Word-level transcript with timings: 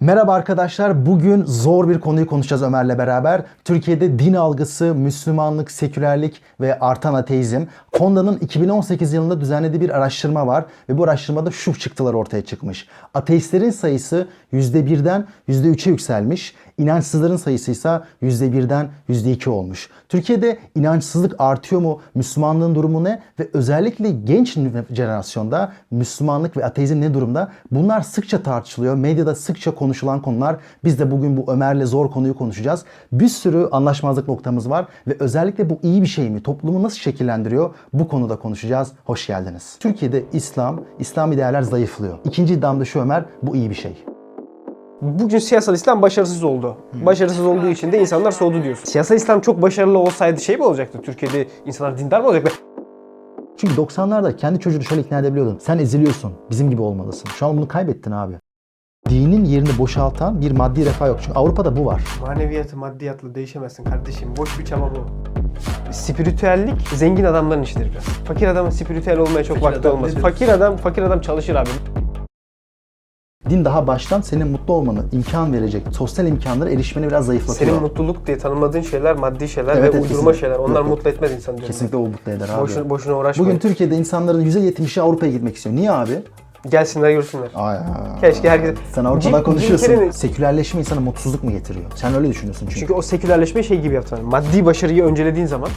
Merhaba 0.00 0.34
arkadaşlar. 0.34 1.06
Bugün 1.06 1.44
zor 1.44 1.88
bir 1.88 2.00
konuyu 2.00 2.26
konuşacağız 2.26 2.62
Ömer'le 2.62 2.98
beraber. 2.98 3.42
Türkiye'de 3.64 4.18
din 4.18 4.34
algısı, 4.34 4.94
Müslümanlık, 4.94 5.70
sekülerlik 5.70 6.42
ve 6.60 6.78
artan 6.78 7.14
ateizm. 7.14 7.64
Konda'nın 7.92 8.38
2018 8.38 9.12
yılında 9.12 9.40
düzenlediği 9.40 9.80
bir 9.80 9.90
araştırma 9.90 10.46
var 10.46 10.64
ve 10.88 10.98
bu 10.98 11.04
araştırmada 11.04 11.50
şu 11.50 11.78
çıktılar 11.78 12.14
ortaya 12.14 12.44
çıkmış. 12.44 12.88
Ateistlerin 13.14 13.70
sayısı 13.70 14.28
%1'den 14.52 15.26
%3'e 15.48 15.90
yükselmiş. 15.90 16.54
İnançsızların 16.78 17.36
sayısı 17.36 17.70
ise 17.70 18.00
%1'den 18.22 18.88
%2 19.08 19.48
olmuş. 19.48 19.90
Türkiye'de 20.08 20.58
inançsızlık 20.74 21.34
artıyor 21.38 21.80
mu? 21.82 22.00
Müslümanlığın 22.14 22.74
durumu 22.74 23.04
ne? 23.04 23.22
Ve 23.40 23.48
özellikle 23.52 24.10
genç 24.10 24.56
jenerasyonda 24.92 25.72
Müslümanlık 25.90 26.56
ve 26.56 26.64
ateizm 26.64 27.00
ne 27.00 27.14
durumda? 27.14 27.52
Bunlar 27.70 28.00
sıkça 28.00 28.42
tartışılıyor. 28.42 28.94
Medyada 28.94 29.34
sıkça 29.34 29.74
konuşulan 29.86 30.22
konular. 30.22 30.56
Biz 30.84 30.98
de 30.98 31.10
bugün 31.10 31.36
bu 31.36 31.52
Ömer'le 31.52 31.86
zor 31.86 32.10
konuyu 32.10 32.34
konuşacağız. 32.34 32.84
Bir 33.12 33.28
sürü 33.28 33.68
anlaşmazlık 33.72 34.28
noktamız 34.28 34.70
var 34.70 34.86
ve 35.06 35.16
özellikle 35.20 35.70
bu 35.70 35.78
iyi 35.82 36.02
bir 36.02 36.06
şey 36.06 36.30
mi? 36.30 36.42
Toplumu 36.42 36.82
nasıl 36.82 36.98
şekillendiriyor? 36.98 37.74
Bu 37.92 38.08
konuda 38.08 38.36
konuşacağız. 38.36 38.92
Hoş 39.04 39.26
geldiniz. 39.26 39.76
Türkiye'de 39.80 40.24
İslam, 40.32 40.80
İslami 40.98 41.36
değerler 41.36 41.62
zayıflıyor. 41.62 42.18
İkinci 42.24 42.54
iddiam 42.54 42.80
da 42.80 42.84
şu 42.84 43.00
Ömer, 43.00 43.24
bu 43.42 43.56
iyi 43.56 43.70
bir 43.70 43.74
şey. 43.74 44.04
Bugün 45.02 45.38
siyasal 45.38 45.74
İslam 45.74 46.02
başarısız 46.02 46.44
oldu. 46.44 46.76
Başarısız 47.06 47.46
olduğu 47.46 47.68
için 47.68 47.92
de 47.92 48.00
insanlar 48.00 48.30
soğudu 48.30 48.62
diyorsun. 48.62 48.84
Siyasal 48.84 49.16
İslam 49.16 49.40
çok 49.40 49.62
başarılı 49.62 49.98
olsaydı 49.98 50.40
şey 50.40 50.56
mi 50.56 50.64
olacaktı? 50.64 50.98
Türkiye'de 51.02 51.46
insanlar 51.66 51.98
dindar 51.98 52.20
mı 52.20 52.28
olacaktı? 52.28 52.50
Çünkü 53.56 53.74
90'larda 53.74 54.36
kendi 54.36 54.60
çocuğunu 54.60 54.82
şöyle 54.82 55.02
ikna 55.02 55.18
edebiliyordun. 55.18 55.58
Sen 55.58 55.78
eziliyorsun. 55.78 56.32
Bizim 56.50 56.70
gibi 56.70 56.82
olmalısın. 56.82 57.28
Şu 57.38 57.46
an 57.46 57.56
bunu 57.56 57.68
kaybettin 57.68 58.10
abi. 58.10 58.34
Dinin 59.08 59.44
yerini 59.44 59.78
boşaltan 59.78 60.40
bir 60.40 60.50
maddi 60.50 60.86
refah 60.86 61.06
yok. 61.06 61.18
Çünkü 61.22 61.38
Avrupa'da 61.38 61.76
bu 61.76 61.86
var. 61.86 62.02
Maneviyatı 62.20 62.76
maddiyatla 62.76 63.34
değişemezsin 63.34 63.84
kardeşim. 63.84 64.36
Boş 64.36 64.58
bir 64.58 64.64
çaba 64.64 64.90
bu. 64.94 65.06
Spiritüellik 65.92 66.88
zengin 66.94 67.24
adamların 67.24 67.62
işidir 67.62 67.90
biraz. 67.92 68.02
Fakir 68.02 68.46
adamın 68.48 68.70
spiritüel 68.70 69.18
olmaya 69.18 69.44
çok 69.44 69.62
vakti 69.62 69.80
adam 69.80 69.92
olmaz. 69.92 70.14
Fakir 70.14 70.48
adam 70.48 70.76
fakir 70.76 71.02
adam 71.02 71.20
çalışır 71.20 71.54
abi. 71.54 71.68
Din 73.50 73.64
daha 73.64 73.86
baştan 73.86 74.20
senin 74.20 74.48
mutlu 74.48 74.74
olmanı 74.74 75.04
imkan 75.12 75.52
verecek 75.52 75.82
sosyal 75.92 76.26
imkanlara 76.26 76.70
erişmeni 76.70 77.06
biraz 77.06 77.26
zayıflatıyor. 77.26 77.70
Senin 77.70 77.82
mutluluk 77.82 78.26
diye 78.26 78.38
tanımladığın 78.38 78.80
şeyler 78.80 79.16
maddi 79.16 79.48
şeyler 79.48 79.72
Evet, 79.76 79.82
ve 79.82 79.86
evet, 79.86 79.94
uydurma 79.94 80.08
kesinlikle. 80.32 80.40
şeyler. 80.40 80.56
Onlar 80.56 80.80
Yok, 80.80 80.88
mutlu 80.88 81.10
etmez 81.10 81.32
insan 81.32 81.56
diyorum. 81.56 81.66
Kesinlikle 81.66 81.96
o 81.96 82.00
mutlu 82.00 82.32
eder 82.32 82.48
abi. 82.48 82.62
Boşuna, 82.62 82.90
boşuna 82.90 83.14
uğraşmayın. 83.16 83.50
Bugün 83.50 83.68
Türkiye'de 83.68 83.96
insanların 83.96 84.44
%70'i 84.44 85.02
Avrupa'ya 85.02 85.32
gitmek 85.32 85.56
istiyor. 85.56 85.76
Niye 85.76 85.92
abi? 85.92 86.22
Gelsinler 86.70 87.10
görsünler. 87.10 87.48
Ay, 87.54 87.78
Keşke 88.20 88.50
herkes... 88.50 88.74
Sen 88.92 89.04
Avrupa'dan 89.04 89.40
Cin- 89.40 89.42
konuşuyorsun. 89.42 89.86
cinkerin- 89.86 90.10
Sekülerleşme 90.10 90.80
insana 90.80 91.00
mutsuzluk 91.00 91.44
mu 91.44 91.50
getiriyor? 91.50 91.84
Sen 91.94 92.14
öyle 92.14 92.28
düşünüyorsun 92.28 92.66
çünkü. 92.66 92.80
Çünkü 92.80 92.92
o 92.94 93.02
sekülerleşme 93.02 93.62
şey 93.62 93.80
gibi 93.80 93.94
yaptın. 93.94 94.16
Yani 94.16 94.28
maddi 94.28 94.66
başarıyı 94.66 95.04
öncelediğin 95.04 95.46
zaman 95.46 95.68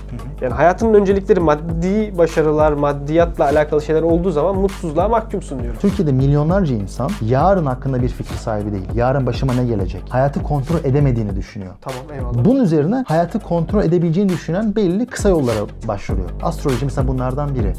yani 0.42 0.54
hayatının 0.54 0.94
öncelikleri 0.94 1.40
maddi 1.40 2.18
başarılar, 2.18 2.72
maddiyatla 2.72 3.46
alakalı 3.46 3.82
şeyler 3.82 4.02
olduğu 4.02 4.32
zaman 4.32 4.56
mutsuzluğa 4.56 5.08
mahkumsun 5.08 5.60
diyorum. 5.64 5.80
Türkiye'de 5.82 6.12
milyonlarca 6.12 6.76
insan 6.76 7.10
yarın 7.26 7.66
hakkında 7.66 8.02
bir 8.02 8.10
fikir 8.10 8.36
sahibi 8.36 8.72
değil. 8.72 8.86
Yarın 8.96 9.26
başıma 9.26 9.54
ne 9.54 9.66
gelecek? 9.66 10.04
Hayatı 10.10 10.44
kontrol 10.44 10.78
edemediğini 10.84 11.36
düşünüyor. 11.36 11.72
Tamam 11.82 12.00
eyvallah. 12.20 12.46
Bunun 12.46 12.64
üzerine 12.64 13.04
hayatı 13.08 13.40
kontrol 13.40 13.84
edebileceğini 13.84 14.30
düşünen 14.30 14.76
belli 14.76 15.06
kısa 15.06 15.30
yollara 15.30 15.60
başvuruyor. 15.88 16.30
Astroloji 16.44 16.86
mesela 16.86 17.08
bunlardan 17.08 17.56
biri. 17.56 17.74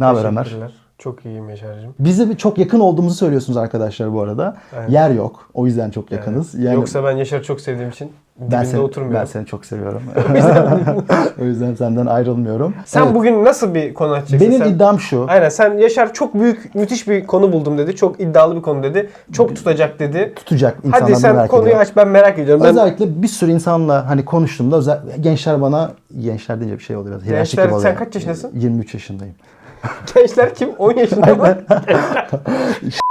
Ne 0.00 0.06
haber 0.06 0.24
Ömer? 0.24 0.56
Çok 0.98 1.24
iyiyim 1.24 1.48
Yaşar'cığım. 1.48 1.94
Bize 1.98 2.36
çok 2.36 2.58
yakın 2.58 2.80
olduğumuzu 2.80 3.14
söylüyorsunuz 3.14 3.56
arkadaşlar 3.56 4.12
bu 4.12 4.20
arada. 4.22 4.56
Evet. 4.76 4.90
Yer 4.90 5.10
yok. 5.10 5.50
O 5.54 5.66
yüzden 5.66 5.90
çok 5.90 6.12
yakınız. 6.12 6.54
Yani 6.54 6.74
Yoksa 6.74 7.04
ben 7.04 7.16
Yaşar'ı 7.16 7.42
çok 7.42 7.60
sevdiğim 7.60 7.90
için 7.90 8.12
ben 8.38 8.64
seni, 8.64 8.80
oturmuyorum. 8.80 9.20
ben 9.20 9.24
seni 9.24 9.46
çok 9.46 9.64
seviyorum. 9.64 10.02
o 11.42 11.44
yüzden 11.44 11.74
senden 11.74 12.06
ayrılmıyorum. 12.06 12.74
Sen 12.84 13.02
Evet. 13.02 13.14
bugün 13.14 13.44
nasıl 13.44 13.74
bir 13.74 13.94
konu 13.94 14.12
açacaksın? 14.12 14.48
benim 14.50 14.64
sen? 14.64 14.70
iddiam 14.74 15.00
şu. 15.00 15.26
Aynen 15.28 15.48
sen 15.48 15.78
Yaşar 15.78 16.12
çok 16.12 16.34
büyük, 16.34 16.74
müthiş 16.74 17.08
bir 17.08 17.26
konu 17.26 17.52
buldum 17.52 17.78
dedi. 17.78 17.96
Çok 17.96 18.20
iddialı 18.20 18.56
bir 18.56 18.62
konu 18.62 18.82
dedi. 18.82 19.10
Çok 19.32 19.56
tutacak 19.56 19.98
dedi. 19.98 20.32
Tutacak 20.36 20.76
insanlar 20.84 21.10
Hadi 21.10 21.16
sen 21.20 21.48
konuyu 21.48 21.68
ediyor. 21.68 21.80
aç 21.80 21.96
ben 21.96 22.08
merak 22.08 22.38
ediyorum. 22.38 22.64
Ben 22.64 22.70
Özellikle 22.70 23.22
bir 23.22 23.28
sürü 23.28 23.50
insanla 23.52 24.08
hani 24.08 24.24
konuştuğumda 24.24 24.76
özel, 24.76 25.00
gençler 25.20 25.60
bana 25.60 25.92
gençler 26.20 26.60
deyince 26.60 26.78
bir 26.78 26.84
şey 26.84 26.96
oluyor. 26.96 27.22
Gençler, 27.22 27.66
oluyor. 27.66 27.80
sen 27.80 27.96
kaç 27.96 28.14
yaşındasın? 28.14 28.50
23 28.54 28.94
yaşındayım. 28.94 29.34
Gençler 30.14 30.54
kim? 30.54 30.70
10 30.78 30.92
yaşında 30.96 31.34
mı? 31.34 31.56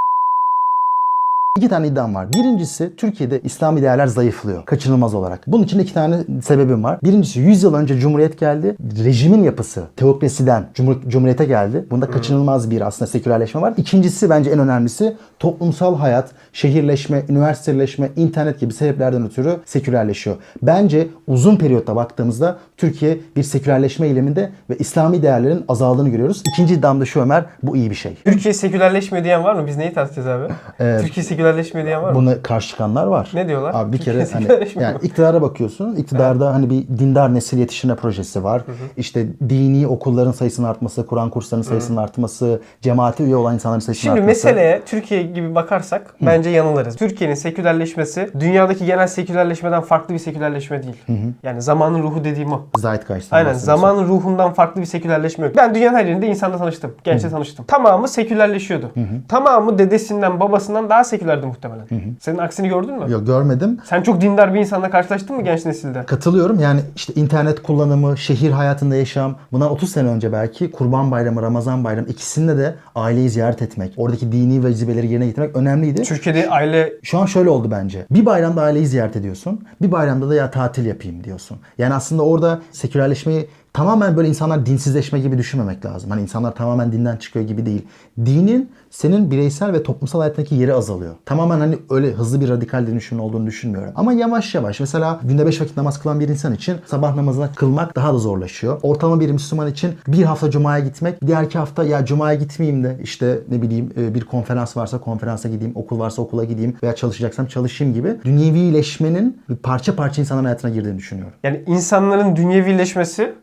İki 1.57 1.69
tane 1.69 1.87
iddiam 1.87 2.15
var. 2.15 2.33
Birincisi 2.33 2.95
Türkiye'de 2.97 3.41
İslami 3.43 3.81
değerler 3.81 4.07
zayıflıyor. 4.07 4.65
Kaçınılmaz 4.65 5.13
olarak. 5.13 5.39
Bunun 5.47 5.63
için 5.63 5.79
iki 5.79 5.93
tane 5.93 6.17
sebebim 6.43 6.83
var. 6.83 6.99
Birincisi 7.03 7.39
100 7.39 7.63
yıl 7.63 7.73
önce 7.73 7.99
Cumhuriyet 7.99 8.39
geldi. 8.39 8.75
Rejimin 9.03 9.43
yapısı 9.43 9.83
teokrasiden 9.95 10.65
Cumhur- 10.75 11.09
Cumhuriyete 11.09 11.45
geldi. 11.45 11.85
Bunda 11.91 12.05
kaçınılmaz 12.09 12.71
bir 12.71 12.81
aslında 12.81 13.11
sekülerleşme 13.11 13.61
var. 13.61 13.73
İkincisi 13.77 14.29
bence 14.29 14.49
en 14.49 14.59
önemlisi 14.59 15.15
toplumsal 15.39 15.97
hayat, 15.97 16.31
şehirleşme, 16.53 17.23
üniversiteleşme, 17.29 18.09
internet 18.15 18.59
gibi 18.59 18.73
sebeplerden 18.73 19.25
ötürü 19.25 19.55
sekülerleşiyor. 19.65 20.35
Bence 20.61 21.07
uzun 21.27 21.55
periyotta 21.55 21.95
baktığımızda 21.95 22.57
Türkiye 22.77 23.17
bir 23.35 23.43
sekülerleşme 23.43 24.07
eyleminde 24.07 24.49
ve 24.69 24.77
İslami 24.77 25.21
değerlerin 25.21 25.65
azaldığını 25.67 26.09
görüyoruz. 26.09 26.43
İkinci 26.53 26.73
iddiam 26.73 27.01
da 27.01 27.05
şu 27.05 27.19
Ömer, 27.21 27.45
bu 27.63 27.75
iyi 27.77 27.89
bir 27.89 27.95
şey. 27.95 28.15
Türkiye 28.25 28.53
sekülerleşmiyor 28.53 29.25
diyen 29.25 29.43
var 29.43 29.53
mı? 29.55 29.67
Biz 29.67 29.77
neyi 29.77 29.93
tartışacağız 29.93 30.27
abi? 30.27 30.53
Türkiye 31.01 31.23
sekülerleşmiyor 31.43 31.87
diyen 31.87 32.03
var 32.03 32.09
mı? 32.09 32.15
Buna 32.15 32.41
karşı 32.41 32.69
çıkanlar 32.69 33.07
var. 33.07 33.31
Ne 33.33 33.47
diyorlar? 33.47 33.71
Abi 33.75 33.93
bir 33.93 33.97
kere 33.97 34.27
hani 34.33 34.47
yani 34.79 34.97
iktidara 35.01 35.41
bakıyorsun. 35.41 35.95
İktidarda 35.95 36.53
hani 36.53 36.69
bir 36.69 36.87
dindar 36.99 37.33
nesil 37.33 37.57
yetiştirme 37.57 37.95
projesi 37.95 38.43
var. 38.43 38.61
İşte 38.97 39.27
dini 39.49 39.87
okulların 39.87 40.31
sayısının 40.31 40.67
artması, 40.67 41.07
Kur'an 41.07 41.29
kurslarının 41.29 41.63
sayısının 41.63 41.97
artması, 41.97 42.61
cemaate 42.81 43.23
üye 43.23 43.35
olan 43.35 43.53
insanların 43.53 43.79
sayısının 43.79 44.01
Şimdi 44.01 44.21
artması. 44.21 44.47
meseleye 44.47 44.81
Türkiye 44.85 45.23
gibi 45.23 45.55
bakarsak 45.55 46.15
bence 46.21 46.49
yanılırız. 46.49 46.95
Türkiye'nin 46.95 47.35
sekülerleşmesi 47.35 48.29
dünyadaki 48.39 48.85
genel 48.85 49.07
sekülerleşmeden 49.07 49.81
farklı 49.81 50.13
bir 50.13 50.19
sekülerleşme 50.19 50.83
değil. 50.83 50.95
Yani 51.43 51.61
zamanın 51.61 52.03
ruhu 52.03 52.23
dediğim 52.23 52.53
o. 52.53 52.61
Zeitgeist'ten 52.77 53.37
Aynen 53.37 53.53
zamanın 53.53 54.07
ruhundan 54.07 54.53
farklı 54.53 54.81
bir 54.81 54.85
sekülerleşme 54.85 55.45
yok. 55.45 55.55
Ben 55.57 55.75
dünyanın 55.75 55.95
her 55.97 56.05
yerinde 56.05 56.27
insanla 56.27 56.57
tanıştım. 56.57 56.91
Gençle 57.03 57.29
tanıştım. 57.29 57.65
Tamamı 57.65 58.07
sekülerleşiyordu. 58.07 58.91
Tamamı 59.27 59.77
dedesinden 59.77 60.39
babasından 60.39 60.89
daha 60.89 61.03
sekülerdi 61.33 61.45
muhtemelen. 61.45 62.15
Senin 62.19 62.37
aksini 62.37 62.69
gördün 62.69 62.99
mü? 62.99 63.11
Yok 63.11 63.27
görmedim. 63.27 63.77
Sen 63.85 64.01
çok 64.01 64.21
dindar 64.21 64.53
bir 64.53 64.59
insanla 64.59 64.89
karşılaştın 64.89 65.35
mı 65.35 65.43
genç 65.43 65.65
nesilde? 65.65 66.03
Katılıyorum. 66.05 66.59
Yani 66.59 66.81
işte 66.95 67.13
internet 67.13 67.63
kullanımı, 67.63 68.17
şehir 68.17 68.51
hayatında 68.51 68.95
yaşam. 68.95 69.35
Bundan 69.51 69.71
30 69.71 69.91
sene 69.91 70.09
önce 70.09 70.31
belki 70.31 70.71
Kurban 70.71 71.11
Bayramı, 71.11 71.41
Ramazan 71.41 71.83
Bayramı 71.83 72.07
ikisinde 72.07 72.57
de 72.57 72.75
aileyi 72.95 73.29
ziyaret 73.29 73.61
etmek, 73.61 73.93
oradaki 73.97 74.31
dini 74.31 74.63
vazifeleri 74.63 75.07
yerine 75.07 75.25
getirmek 75.25 75.55
önemliydi. 75.55 76.03
Türkiye'de 76.03 76.49
aile 76.49 76.93
Şu 77.03 77.17
an 77.17 77.25
şöyle 77.25 77.49
oldu 77.49 77.67
bence. 77.71 78.05
Bir 78.11 78.25
bayramda 78.25 78.61
aileyi 78.61 78.87
ziyaret 78.87 79.15
ediyorsun. 79.15 79.65
Bir 79.81 79.91
bayramda 79.91 80.29
da 80.29 80.35
ya 80.35 80.51
tatil 80.51 80.85
yapayım 80.85 81.23
diyorsun. 81.23 81.57
Yani 81.77 81.93
aslında 81.93 82.23
orada 82.23 82.61
sekülerleşmeyi 82.71 83.47
tamamen 83.73 84.17
böyle 84.17 84.29
insanlar 84.29 84.65
dinsizleşme 84.65 85.19
gibi 85.19 85.37
düşünmemek 85.37 85.85
lazım. 85.85 86.09
Hani 86.09 86.21
insanlar 86.21 86.55
tamamen 86.55 86.91
dinden 86.91 87.17
çıkıyor 87.17 87.47
gibi 87.47 87.65
değil. 87.65 87.85
Dinin 88.25 88.71
senin 88.93 89.31
bireysel 89.31 89.73
ve 89.73 89.83
toplumsal 89.83 90.19
hayatındaki 90.19 90.55
yeri 90.55 90.73
azalıyor. 90.73 91.15
Tamamen 91.25 91.59
hani 91.59 91.77
öyle 91.89 92.11
hızlı 92.11 92.41
bir 92.41 92.49
radikal 92.49 92.87
dönüşümün 92.87 93.21
olduğunu 93.21 93.45
düşünmüyorum. 93.45 93.91
Ama 93.95 94.13
yavaş 94.13 94.55
yavaş 94.55 94.79
mesela 94.79 95.19
günde 95.23 95.45
5 95.45 95.61
vakit 95.61 95.77
namaz 95.77 95.99
kılan 95.99 96.19
bir 96.19 96.29
insan 96.29 96.53
için 96.53 96.77
sabah 96.85 97.15
namazına 97.15 97.51
kılmak 97.51 97.95
daha 97.95 98.13
da 98.13 98.17
zorlaşıyor. 98.17 98.79
Ortalama 98.83 99.19
bir 99.19 99.31
Müslüman 99.31 99.67
için 99.67 99.93
bir 100.07 100.23
hafta 100.23 100.51
cumaya 100.51 100.79
gitmek, 100.79 101.27
diğerki 101.27 101.57
hafta 101.57 101.83
ya 101.83 102.05
cumaya 102.05 102.35
gitmeyeyim 102.35 102.83
de 102.83 102.97
işte 103.03 103.39
ne 103.51 103.61
bileyim 103.61 103.93
e, 103.97 104.15
bir 104.15 104.25
konferans 104.25 104.77
varsa 104.77 104.97
konferansa 104.97 105.49
gideyim, 105.49 105.71
okul 105.75 105.99
varsa 105.99 106.21
okula 106.21 106.43
gideyim 106.43 106.75
veya 106.83 106.95
çalışacaksam 106.95 107.45
çalışayım 107.45 107.93
gibi 107.93 108.15
dünyevileşmenin 108.25 109.41
bir 109.49 109.55
parça 109.55 109.95
parça 109.95 110.21
insanların 110.21 110.45
hayatına 110.45 110.71
girdiğini 110.71 110.97
düşünüyorum. 110.97 111.33
yani 111.43 111.63
insanların 111.67 112.35
dünyevileşmesi 112.35 113.33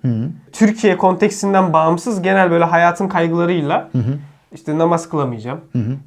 Türkiye 0.53 0.97
kontekstinden 0.97 1.73
bağımsız 1.73 2.23
genel 2.23 2.51
böyle 2.51 2.65
hayatın 2.65 3.09
kaygılarıyla 3.09 3.91
işte 4.55 4.79
namaz 4.79 5.09
kılamayacağım 5.09 5.61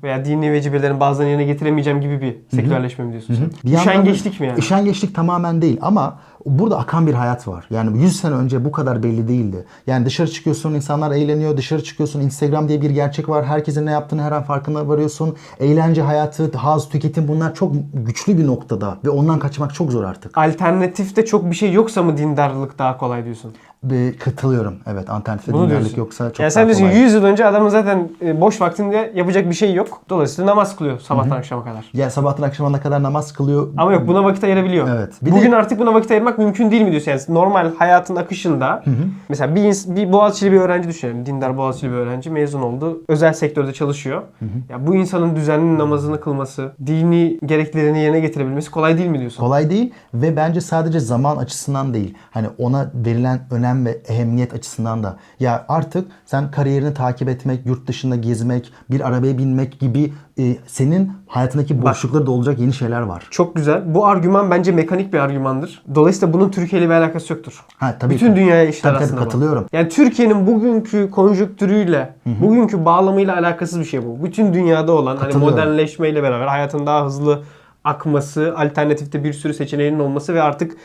veya 0.03 0.25
dini 0.25 0.51
vecibelerin 0.51 0.99
bazılarını 0.99 1.31
yerine 1.31 1.45
getiremeyeceğim 1.45 2.01
gibi 2.01 2.21
bir 2.21 2.37
sekülerleşme 2.55 3.05
mi 3.05 3.11
diyorsun 3.11 3.35
sen? 3.35 3.71
Bir 3.71 3.77
Üşengeçlik 3.77 4.39
mi 4.39 4.47
yani? 4.47 4.59
Üşengeçlik 4.59 5.15
tamamen 5.15 5.61
değil 5.61 5.77
ama 5.81 6.19
burada 6.45 6.77
akan 6.77 7.07
bir 7.07 7.13
hayat 7.13 7.47
var. 7.47 7.65
Yani 7.69 8.01
100 8.01 8.19
sene 8.19 8.35
önce 8.35 8.65
bu 8.65 8.71
kadar 8.71 9.03
belli 9.03 9.27
değildi. 9.27 9.65
Yani 9.87 10.05
dışarı 10.05 10.27
çıkıyorsun, 10.27 10.73
insanlar 10.73 11.11
eğleniyor, 11.11 11.57
dışarı 11.57 11.83
çıkıyorsun, 11.83 12.21
Instagram 12.21 12.67
diye 12.67 12.81
bir 12.81 12.89
gerçek 12.89 13.29
var. 13.29 13.45
Herkesin 13.45 13.85
ne 13.85 13.91
yaptığını 13.91 14.21
her 14.21 14.31
an 14.31 14.43
farkına 14.43 14.87
varıyorsun. 14.87 15.35
Eğlence 15.59 16.01
hayatı, 16.01 16.57
haz, 16.57 16.89
tüketim 16.89 17.27
bunlar 17.27 17.55
çok 17.55 17.73
güçlü 17.93 18.37
bir 18.37 18.47
noktada 18.47 18.97
ve 19.05 19.09
ondan 19.09 19.39
kaçmak 19.39 19.73
çok 19.73 19.91
zor 19.91 20.03
artık. 20.03 20.37
Alternatifte 20.37 21.25
çok 21.25 21.49
bir 21.51 21.55
şey 21.55 21.73
yoksa 21.73 22.03
mı 22.03 22.17
dindarlık 22.17 22.79
daha 22.79 22.97
kolay 22.97 23.25
diyorsun? 23.25 23.53
Bir 23.83 24.17
katılıyorum. 24.17 24.75
Evet 24.87 25.09
alternatif 25.09 25.53
Bunu 25.53 25.65
dinlerlik 25.65 25.79
diyorsun. 25.83 25.97
yoksa 25.97 26.27
çok 26.29 26.39
yani 26.39 26.51
sen 26.51 26.65
diyorsun 26.65 26.83
kolay. 26.85 26.99
100 26.99 27.13
yıl 27.13 27.23
önce 27.23 27.45
adamın 27.45 27.69
zaten 27.69 28.09
e, 28.21 28.41
boş 28.41 28.61
vaktinde 28.61 29.11
yapacak 29.15 29.49
bir 29.49 29.55
şey 29.55 29.73
yok. 29.73 30.01
Dolayısıyla 30.09 30.51
namaz 30.51 30.75
kılıyor 30.75 30.99
sabahtan 30.99 31.37
akşama 31.37 31.63
kadar. 31.63 31.85
Ya 31.93 32.09
sabahtan 32.09 32.43
akşamına 32.43 32.81
kadar 32.81 33.03
namaz 33.03 33.33
kılıyor. 33.33 33.67
Ama 33.77 33.93
yok 33.93 34.07
buna 34.07 34.23
vakit 34.23 34.43
ayırabiliyor. 34.43 34.87
Evet. 34.95 35.13
Bir 35.21 35.31
Bugün 35.31 35.51
de- 35.51 35.55
artık 35.55 35.79
buna 35.79 35.93
vakit 35.93 36.11
ayırmak 36.11 36.37
mümkün 36.37 36.71
değil 36.71 36.81
mi 36.81 36.91
diyorsun? 36.91 37.11
Yani 37.11 37.21
normal 37.27 37.71
hayatın 37.79 38.15
akışında 38.15 38.83
mesela 39.29 39.55
bir, 39.55 39.61
ins- 39.61 39.95
bir 39.95 40.11
Boğaziçi'li 40.13 40.51
bir 40.51 40.59
öğrenci 40.59 40.89
düşünelim. 40.89 41.25
Dindar 41.25 41.57
Boğaziçi'li 41.57 41.91
bir 41.91 41.95
öğrenci 41.95 42.29
mezun 42.29 42.61
oldu. 42.61 43.01
Özel 43.07 43.33
sektörde 43.33 43.73
çalışıyor. 43.73 44.21
Ya 44.69 44.87
bu 44.87 44.95
insanın 44.95 45.35
düzenli 45.35 45.77
namazını 45.77 46.21
kılması, 46.21 46.71
dini 46.85 47.39
gereklerini 47.45 47.99
yerine 47.99 48.19
getirebilmesi 48.19 48.71
kolay 48.71 48.97
değil 48.97 49.09
mi 49.09 49.19
diyorsun? 49.19 49.39
Kolay 49.43 49.69
değil 49.69 49.93
ve 50.13 50.35
bence 50.35 50.61
sadece 50.61 50.99
zaman 50.99 51.37
açısından 51.37 51.93
değil. 51.93 52.13
Hani 52.31 52.47
ona 52.57 52.91
verilen 53.05 53.39
önem 53.51 53.72
ve 53.85 54.01
ehemmiyet 54.07 54.53
açısından 54.53 55.03
da. 55.03 55.17
Ya 55.39 55.65
artık 55.69 56.07
sen 56.25 56.51
kariyerini 56.51 56.93
takip 56.93 57.29
etmek, 57.29 57.65
yurt 57.65 57.87
dışında 57.87 58.15
gezmek, 58.15 58.73
bir 58.91 59.07
arabaya 59.07 59.37
binmek 59.37 59.79
gibi 59.79 60.13
e, 60.39 60.55
senin 60.67 61.11
hayatındaki 61.27 61.81
boşlukları 61.81 62.25
dolacak 62.25 62.59
yeni 62.59 62.73
şeyler 62.73 63.01
var. 63.01 63.27
Çok 63.31 63.55
güzel. 63.55 63.95
Bu 63.95 64.05
argüman 64.05 64.51
bence 64.51 64.71
mekanik 64.71 65.13
bir 65.13 65.19
argümandır. 65.19 65.83
Dolayısıyla 65.95 66.33
bunun 66.33 66.49
Türkiye 66.51 66.81
ile 66.81 66.89
bir 66.89 66.93
alakası 66.95 67.33
yoktur. 67.33 67.65
Ha, 67.77 67.95
tabii 67.99 68.13
Bütün 68.13 68.29
ki. 68.29 68.35
dünyaya 68.35 68.63
işler 68.63 68.81
Tabii, 68.81 68.93
tabii, 68.93 69.03
aslında 69.05 69.21
bu. 69.21 69.23
katılıyorum. 69.25 69.65
Yani 69.73 69.89
Türkiye'nin 69.89 70.47
bugünkü 70.47 71.11
konjonktürüyle, 71.11 72.13
bugünkü 72.25 72.85
bağlamıyla 72.85 73.37
alakasız 73.37 73.79
bir 73.79 73.85
şey 73.85 74.05
bu. 74.05 74.23
Bütün 74.23 74.53
dünyada 74.53 74.91
olan 74.91 75.17
hani 75.17 75.33
modernleşmeyle 75.33 76.23
beraber 76.23 76.47
hayatın 76.47 76.85
daha 76.85 77.05
hızlı 77.05 77.43
akması, 77.83 78.53
alternatifte 78.57 79.23
bir 79.23 79.33
sürü 79.33 79.53
seçeneğinin 79.53 79.99
olması 79.99 80.33
ve 80.33 80.41
artık 80.41 80.77